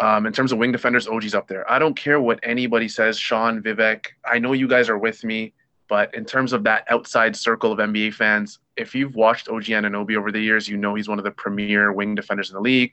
[0.00, 1.70] Um, in terms of wing defenders, OG's up there.
[1.70, 4.06] I don't care what anybody says, Sean, Vivek.
[4.24, 5.52] I know you guys are with me,
[5.88, 10.16] but in terms of that outside circle of NBA fans, if you've watched OG Anunoby
[10.16, 12.92] over the years, you know he's one of the premier wing defenders in the league.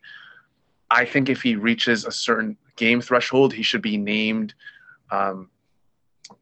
[0.90, 4.54] I think if he reaches a certain game threshold, he should be named.
[5.12, 5.50] Um,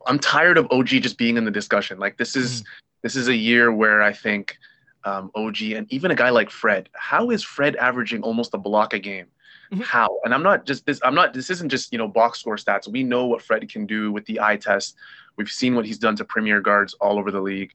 [0.05, 1.99] I'm tired of OG just being in the discussion.
[1.99, 2.65] Like this is mm
[3.03, 4.57] this is a year where I think
[5.03, 8.93] um, OG and even a guy like Fred, how is Fred averaging almost a block
[8.93, 9.27] a game?
[9.71, 9.81] Mm-hmm.
[9.81, 10.19] How?
[10.23, 10.99] And I'm not just this.
[11.03, 11.33] I'm not.
[11.33, 12.87] This isn't just you know box score stats.
[12.87, 14.95] We know what Fred can do with the eye test.
[15.35, 17.73] We've seen what he's done to premier guards all over the league.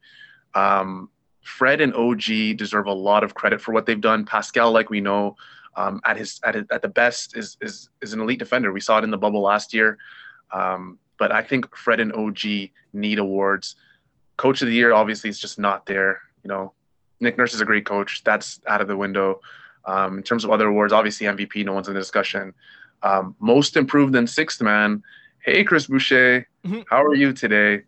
[0.55, 1.11] Um,
[1.43, 4.25] Fred and OG deserve a lot of credit for what they've done.
[4.25, 5.37] Pascal, like we know,
[5.77, 8.73] um, at his at his, at the best is is is an elite defender.
[8.73, 9.99] We saw it in the bubble last year.
[10.53, 13.77] Um, but I think Fred and OG need awards
[14.39, 16.23] coach of the year obviously is just not there.
[16.43, 16.73] You know,
[17.21, 18.25] Nick Nurse is a great coach.
[18.25, 19.41] That's out of the window.
[19.85, 22.55] Um, in terms of other awards, obviously MVP, no one's in the discussion.
[23.03, 25.03] Um, most improved and sixth man.
[25.45, 26.81] Hey, Chris Boucher, mm-hmm.
[26.89, 27.83] how are you today?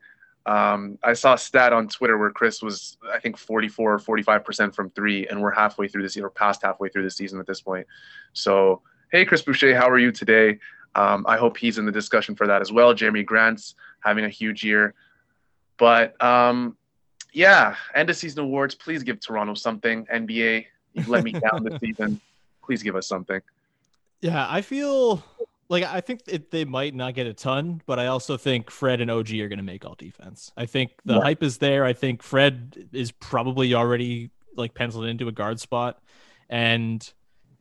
[0.47, 4.75] Um, I saw a stat on Twitter where Chris was, I think, 44 or 45%
[4.75, 7.47] from three, and we're halfway through this year, or past halfway through the season at
[7.47, 7.87] this point.
[8.33, 8.83] So,
[9.13, 10.59] hey, Chris Boucher, how are you today?
[10.95, 12.95] Um, I hope he's in the discussion for that as well.
[12.95, 14.95] Jerami Grant's having a huge year.
[15.81, 16.77] But um,
[17.33, 18.75] yeah, end of season awards.
[18.75, 20.07] Please give Toronto something.
[20.07, 22.21] NBA, you've let me down this season.
[22.63, 23.41] Please give us something.
[24.21, 25.25] Yeah, I feel
[25.71, 29.01] like I think it, they might not get a ton, but I also think Fred
[29.01, 30.53] and OG are going to make all defense.
[30.55, 31.23] I think the yeah.
[31.23, 31.87] hype is there.
[31.87, 36.03] I think Fred is probably already like penciled into a guard spot,
[36.51, 37.11] and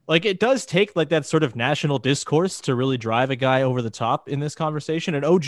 [0.10, 3.62] like it does take like that sort of national discourse to really drive a guy
[3.62, 5.16] over the top in this conversation.
[5.16, 5.46] And OG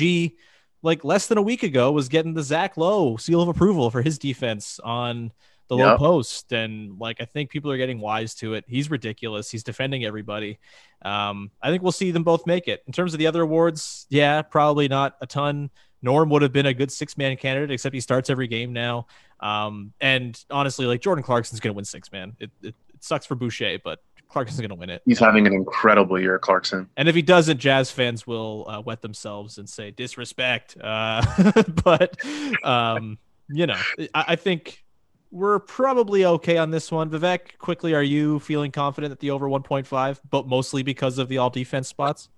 [0.81, 4.01] like less than a week ago was getting the Zach Lowe seal of approval for
[4.01, 5.31] his defense on
[5.67, 5.87] the yep.
[5.87, 6.51] low post.
[6.51, 8.65] And like I think people are getting wise to it.
[8.67, 9.49] He's ridiculous.
[9.49, 10.59] He's defending everybody.
[11.03, 12.83] Um, I think we'll see them both make it.
[12.87, 15.69] In terms of the other awards, yeah, probably not a ton.
[16.01, 19.07] Norm would have been a good six man candidate, except he starts every game now.
[19.39, 22.35] Um, and honestly, like Jordan Clarkson's gonna win six man.
[22.39, 23.99] It, it, it sucks for Boucher, but
[24.31, 25.01] Clarkson's going to win it.
[25.05, 26.89] He's having an incredible year, Clarkson.
[26.95, 30.77] And if he doesn't, Jazz fans will uh, wet themselves and say disrespect.
[30.81, 31.21] Uh,
[31.83, 32.17] but
[32.65, 33.17] um,
[33.49, 34.83] you know, I, I, think
[35.31, 37.09] we're probably okay on this one.
[37.09, 41.37] Vivek, quickly, are you feeling confident that the over 1.5, but mostly because of the
[41.37, 42.29] all defense spots?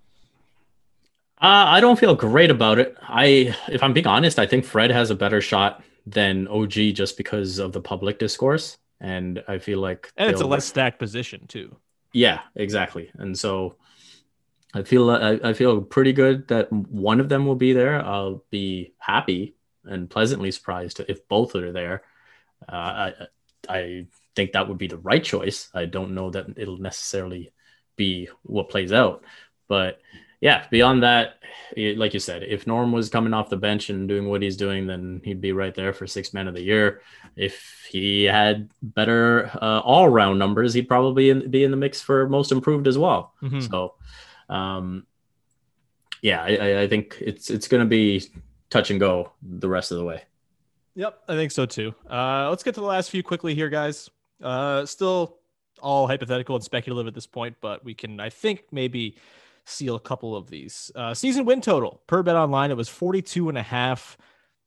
[1.41, 2.95] Uh, I don't feel great about it.
[3.01, 7.17] I, if I'm being honest, I think Fred has a better shot than OG just
[7.17, 11.45] because of the public discourse and I feel like and it's a less stacked position
[11.47, 11.75] too.
[12.13, 13.09] Yeah, exactly.
[13.15, 13.75] And so
[14.73, 18.03] I feel I, I feel pretty good that one of them will be there.
[18.03, 19.55] I'll be happy
[19.85, 22.03] and pleasantly surprised if both are there.
[22.69, 23.13] Uh, I
[23.69, 25.69] I think that would be the right choice.
[25.73, 27.53] I don't know that it'll necessarily
[27.97, 29.23] be what plays out,
[29.67, 29.99] but
[30.43, 31.35] yeah, beyond that,
[31.77, 34.85] like you said, if Norm was coming off the bench and doing what he's doing,
[34.85, 37.01] then he'd be right there for six man of the year.
[37.37, 42.01] If he had better uh, all round numbers, he'd probably in, be in the mix
[42.01, 43.33] for most improved as well.
[43.41, 43.61] Mm-hmm.
[43.61, 43.93] So,
[44.49, 45.07] um,
[46.21, 48.29] yeah, I, I think it's it's going to be
[48.69, 50.23] touch and go the rest of the way.
[50.95, 51.95] Yep, I think so too.
[52.09, 54.09] Uh, let's get to the last few quickly here, guys.
[54.41, 55.37] Uh, still
[55.81, 59.15] all hypothetical and speculative at this point, but we can, I think, maybe
[59.65, 60.91] seal a couple of these.
[60.95, 64.17] Uh, season win total per bet online, it was 42 and a half.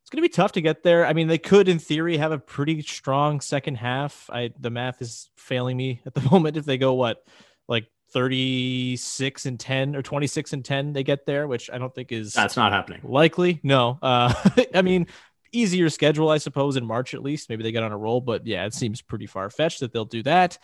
[0.02, 1.04] It's going to be tough to get there.
[1.04, 4.30] I mean, they could, in theory, have a pretty strong second half.
[4.32, 6.56] I the math is failing me at the moment.
[6.56, 7.24] If they go what,
[7.68, 12.12] like 36 and 10 or 26 and 10 they get there, which I don't think
[12.12, 13.00] is That's not happening.
[13.04, 13.60] likely.
[13.62, 13.98] No.
[14.00, 14.32] Uh
[14.74, 15.06] I mean,
[15.52, 17.48] easier schedule, I suppose, in March at least.
[17.48, 20.04] Maybe they get on a roll, but yeah, it seems pretty far fetched that they'll
[20.04, 20.58] do that.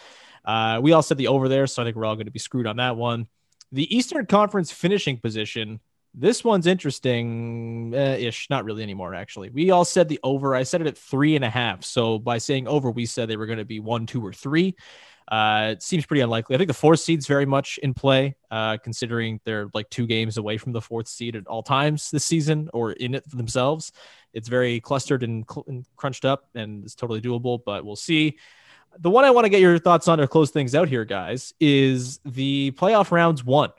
[0.44, 2.38] Uh, we all said the over there, so I think we're all going to be
[2.38, 3.26] screwed on that one.
[3.72, 5.80] The Eastern Conference finishing position.
[6.14, 9.48] This one's interesting uh, ish, not really anymore, actually.
[9.48, 10.54] We all said the over.
[10.54, 11.84] I said it at three and a half.
[11.84, 14.76] So by saying over, we said they were going to be one, two, or three.
[15.26, 16.54] Uh, it seems pretty unlikely.
[16.54, 20.36] I think the fourth seed's very much in play, uh, considering they're like two games
[20.36, 23.92] away from the fourth seed at all times this season or in it themselves.
[24.34, 28.38] It's very clustered and, cl- and crunched up, and it's totally doable, but we'll see.
[28.98, 31.54] The one I want to get your thoughts on to close things out here, guys,
[31.60, 33.70] is the playoff rounds one.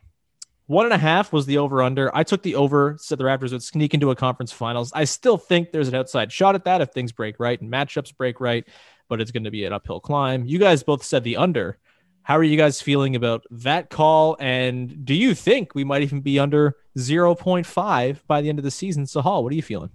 [0.68, 2.16] One and a half was the over under.
[2.16, 4.92] I took the over, said the Raptors would sneak into a conference finals.
[4.96, 8.16] I still think there's an outside shot at that if things break right and matchups
[8.16, 8.66] break right,
[9.10, 10.46] but it's going to be an uphill climb.
[10.46, 11.78] You guys both said the under.
[12.24, 14.38] How are you guys feeling about that call?
[14.40, 18.72] And do you think we might even be under 0.5 by the end of the
[18.72, 19.04] season?
[19.04, 19.90] Sahal, what are you feeling?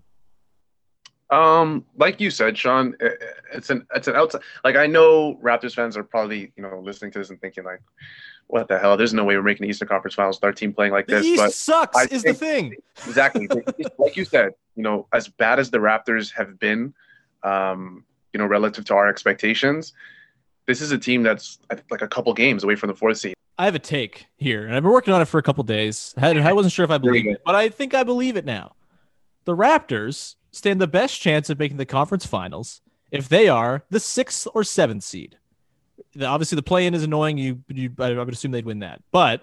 [1.31, 2.95] Um, like you said, Sean,
[3.53, 4.41] it's an it's an outside.
[4.65, 7.83] Like I know Raptors fans are probably you know listening to this and thinking like,
[8.47, 8.97] what the hell?
[8.97, 11.17] There's no way we're making the Eastern Conference Finals with our team playing like The
[11.17, 11.27] this.
[11.27, 12.75] East but sucks, I is the thing.
[13.07, 13.47] exactly
[13.99, 14.53] like you said.
[14.75, 16.95] You know, as bad as the Raptors have been,
[17.43, 19.93] um, you know, relative to our expectations,
[20.67, 21.59] this is a team that's
[21.91, 23.35] like a couple games away from the fourth seed.
[23.59, 26.15] I have a take here, and I've been working on it for a couple days.
[26.17, 28.77] I, I wasn't sure if I believe it, but I think I believe it now.
[29.47, 32.81] The Raptors stand the best chance of making the conference finals
[33.11, 35.37] if they are the sixth or seventh seed.
[36.15, 37.39] The- obviously, the play-in is annoying.
[37.39, 39.43] You, you, I would assume they'd win that, but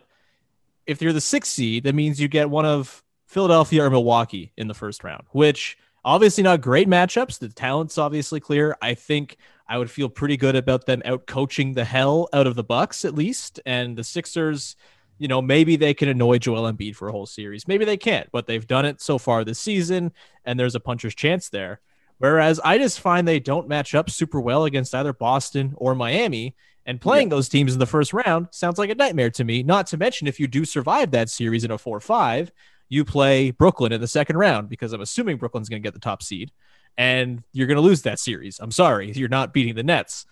[0.86, 4.68] if you're the sixth seed, that means you get one of Philadelphia or Milwaukee in
[4.68, 7.40] the first round, which obviously not great matchups.
[7.40, 8.78] The talent's obviously clear.
[8.82, 9.38] I think
[9.68, 13.04] I would feel pretty good about them out coaching the hell out of the Bucks
[13.04, 13.60] at least.
[13.66, 14.76] And the Sixers,
[15.18, 17.68] you know, maybe they can annoy Joel Embiid for a whole series.
[17.68, 20.12] Maybe they can't, but they've done it so far this season,
[20.44, 21.80] and there's a puncher's chance there.
[22.18, 26.56] Whereas I just find they don't match up super well against either Boston or Miami.
[26.88, 29.64] And playing those teams in the first round sounds like a nightmare to me.
[29.64, 32.52] Not to mention, if you do survive that series in a 4 5,
[32.90, 36.00] you play Brooklyn in the second round because I'm assuming Brooklyn's going to get the
[36.00, 36.52] top seed
[36.98, 38.60] and you're going to lose that series.
[38.60, 40.26] I'm sorry, you're not beating the Nets.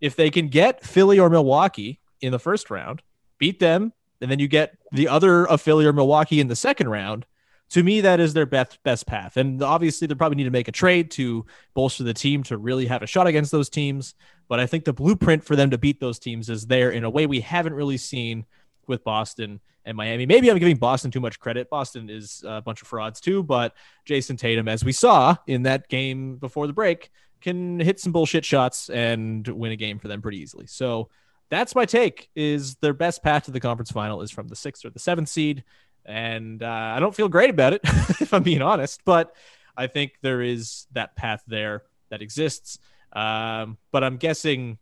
[0.00, 3.02] If they can get Philly or Milwaukee in the first round,
[3.38, 7.26] beat them, and then you get the other affiliate Milwaukee in the second round,
[7.70, 9.36] to me, that is their best best path.
[9.36, 11.44] And obviously, they probably need to make a trade to
[11.74, 14.14] bolster the team to really have a shot against those teams.
[14.48, 17.10] But I think the blueprint for them to beat those teams is there in a
[17.10, 18.44] way we haven't really seen
[18.86, 20.26] with Boston and Miami.
[20.26, 21.68] Maybe I'm giving Boston too much credit.
[21.68, 25.88] Boston is a bunch of frauds too, but Jayson Tatum, as we saw in that
[25.88, 27.10] game before the break,
[27.40, 30.66] can hit some bullshit shots and win a game for them pretty easily.
[30.66, 31.08] So
[31.50, 32.28] that's my take.
[32.34, 35.28] Is their best path to the conference final is from the sixth or the seventh
[35.28, 35.64] seed,
[36.04, 39.34] and uh, I don't feel great about it if I'm being honest, but
[39.76, 42.78] I think there is that path there that exists.
[43.12, 44.78] Um, but I'm guessing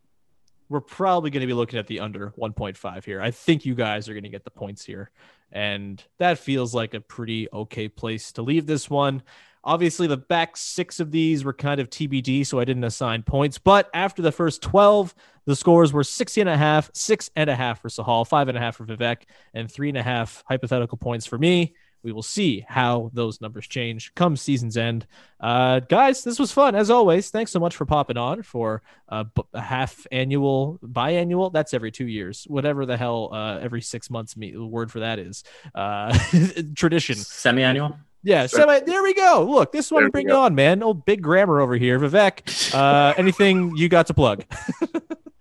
[0.69, 3.21] we're probably going to be looking at the under 1.5 here.
[3.21, 5.11] I think you guys are going to get the points here.
[5.53, 9.23] And that feels like a pretty okay place to leave this one.
[9.63, 13.57] Obviously, the back six of these were kind of TBD, so I didn't assign points.
[13.59, 15.15] But after the first 12,
[15.47, 18.57] the scores were 60 and a half, six and a half for Sahal, five and
[18.57, 19.23] a half for Vivek,
[19.53, 21.75] and three and a half hypothetical points for me.
[22.03, 25.07] We will see how those numbers change come season's end.
[25.41, 27.31] Uh, guys, this was fun as always.
[27.31, 31.51] Thanks so much for popping on for a, b- a half annual, biannual.
[31.51, 35.01] That's every two years, whatever the hell uh, every six months me, the word for
[35.01, 35.45] that is.
[35.75, 36.17] Uh,
[36.75, 37.17] tradition.
[37.17, 37.97] Semi-annual.
[38.23, 38.81] Yeah, semi.
[38.81, 39.47] There we go.
[39.49, 40.83] Look, this one bring on, man.
[40.83, 42.75] Old big grammar over here, Vivek.
[42.75, 44.45] Uh, anything you got to plug?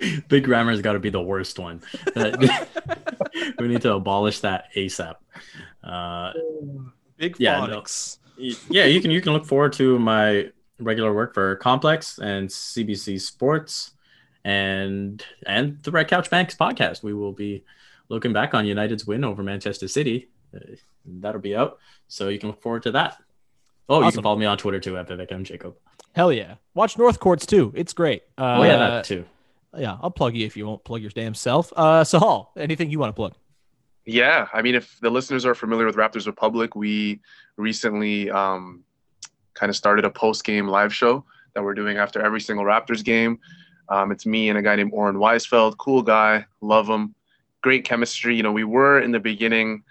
[0.28, 1.82] Big grammar's got to be the worst one.
[2.16, 5.14] we need to abolish that ASAP.
[5.82, 6.32] Uh,
[7.16, 8.18] Big Yeah, phonics.
[8.38, 12.48] y- yeah, you can you can look forward to my regular work for Complex and
[12.48, 13.92] CBC Sports
[14.44, 17.02] and and the Red Couch Banks podcast.
[17.02, 17.64] We will be
[18.08, 20.28] looking back on United's win over Manchester City.
[20.54, 20.58] Uh,
[21.06, 21.78] that'll be out,
[22.08, 23.16] so you can look forward to that.
[23.88, 25.76] Oh, you can follow me on Twitter too at Vivek M Jacob.
[26.12, 26.54] Hell yeah!
[26.74, 27.72] Watch North Courts too.
[27.76, 28.22] It's great.
[28.38, 29.24] Uh, Oh yeah, that too.
[29.78, 29.96] Yeah.
[30.00, 31.72] I'll plug you if you won't plug your damn self.
[31.76, 33.34] Uh, Sahal, anything you want to plug?
[34.06, 37.20] Yeah, I mean, if the listeners are familiar with Raptors Republic, we
[37.56, 38.84] recently um,
[39.54, 43.38] kind of started a post-game live show that we're doing after every single Raptors game.
[43.88, 47.14] Um, it's me and a guy named Oren Weisfeld, cool guy, love him,
[47.62, 48.36] great chemistry.
[48.36, 49.84] You know, we were in the beginning,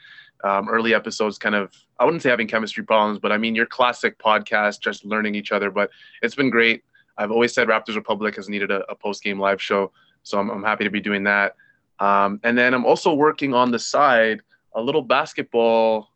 [0.44, 3.66] um, early episodes, kind of I wouldn't say having chemistry problems, but I mean your
[3.66, 5.72] classic podcast, just learning each other.
[5.72, 5.90] But
[6.22, 6.84] it's been great.
[7.18, 9.92] I've always said Raptors Republic has needed a, a post-game live show,
[10.24, 11.56] so I'm, I'm happy to be doing that.
[12.00, 14.42] Um, and then I'm also working on the side
[14.76, 16.10] a little basketball,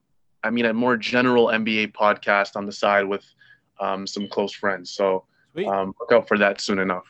[0.43, 3.23] I mean, a more general NBA podcast on the side with
[3.79, 4.91] um, some close friends.
[4.91, 5.25] So
[5.67, 7.05] um, look out for that soon enough.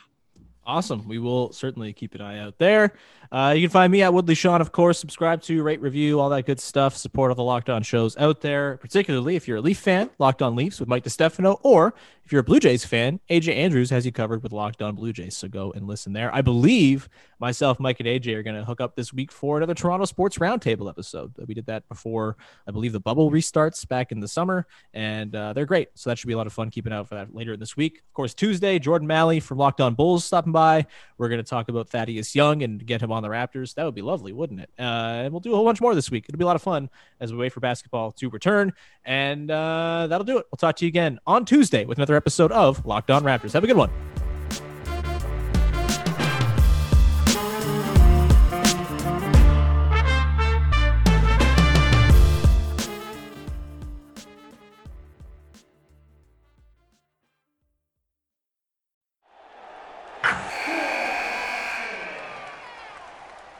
[0.65, 1.07] Awesome.
[1.07, 2.93] We will certainly keep an eye out there.
[3.31, 4.99] Uh, you can find me at Woodley Sean, of course.
[4.99, 6.97] Subscribe to, rate, review, all that good stuff.
[6.97, 10.41] Support all the Locked On shows out there, particularly if you're a Leaf fan, Locked
[10.41, 11.93] On Leafs with Mike DeStefano, or
[12.28, 15.13] if you're a Blue Jays fan, AJ Andrews has you covered with Locked On Blue
[15.13, 15.38] Jays.
[15.38, 16.30] So go and listen there.
[16.36, 17.07] I believe
[17.39, 20.38] myself, Mike, and AJ are going to hook up this week for another Toronto Sports
[20.38, 21.34] Roundtable episode.
[21.47, 22.36] We did that before,
[22.67, 25.88] I believe, the bubble restarts back in the summer, and uh, they're great.
[25.93, 27.78] So that should be a lot of fun keeping out for that later in this
[27.78, 27.99] week.
[27.99, 30.86] Of course, Tuesday, Jordan Malley from Locked On Bulls stopping by.
[31.17, 33.73] We're going to talk about Thaddeus Young and get him on the Raptors.
[33.75, 34.69] That would be lovely, wouldn't it?
[34.78, 36.25] Uh, and we'll do a whole bunch more this week.
[36.28, 36.89] It'll be a lot of fun
[37.21, 38.73] as we wait for basketball to return.
[39.05, 40.47] And uh, that'll do it.
[40.51, 43.53] We'll talk to you again on Tuesday with another episode of Locked On Raptors.
[43.53, 43.91] Have a good one.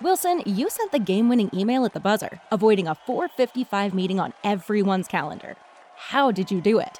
[0.08, 4.34] Wilson, you sent the game winning email at the buzzer, avoiding a 455 meeting on
[4.44, 5.58] everyone's calendar.
[5.96, 7.00] How did you do it?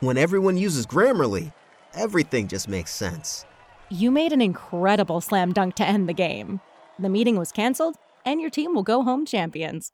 [0.00, 1.54] When everyone uses Grammarly,
[1.94, 3.46] everything just makes sense.
[3.88, 6.60] You made an incredible slam dunk to end the game.
[6.98, 9.92] The meeting was canceled, and your team will go home champions.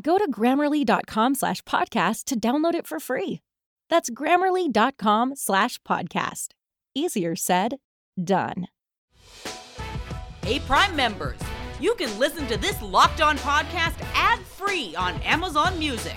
[0.00, 3.42] Go to grammarly.com slash podcast to download it for free.
[3.90, 6.48] That's grammarly.com slash podcast.
[6.94, 7.76] Easier said,
[8.22, 8.68] done.
[10.42, 11.38] Hey, Prime members,
[11.80, 16.16] you can listen to this Locked On podcast ad free on Amazon Music.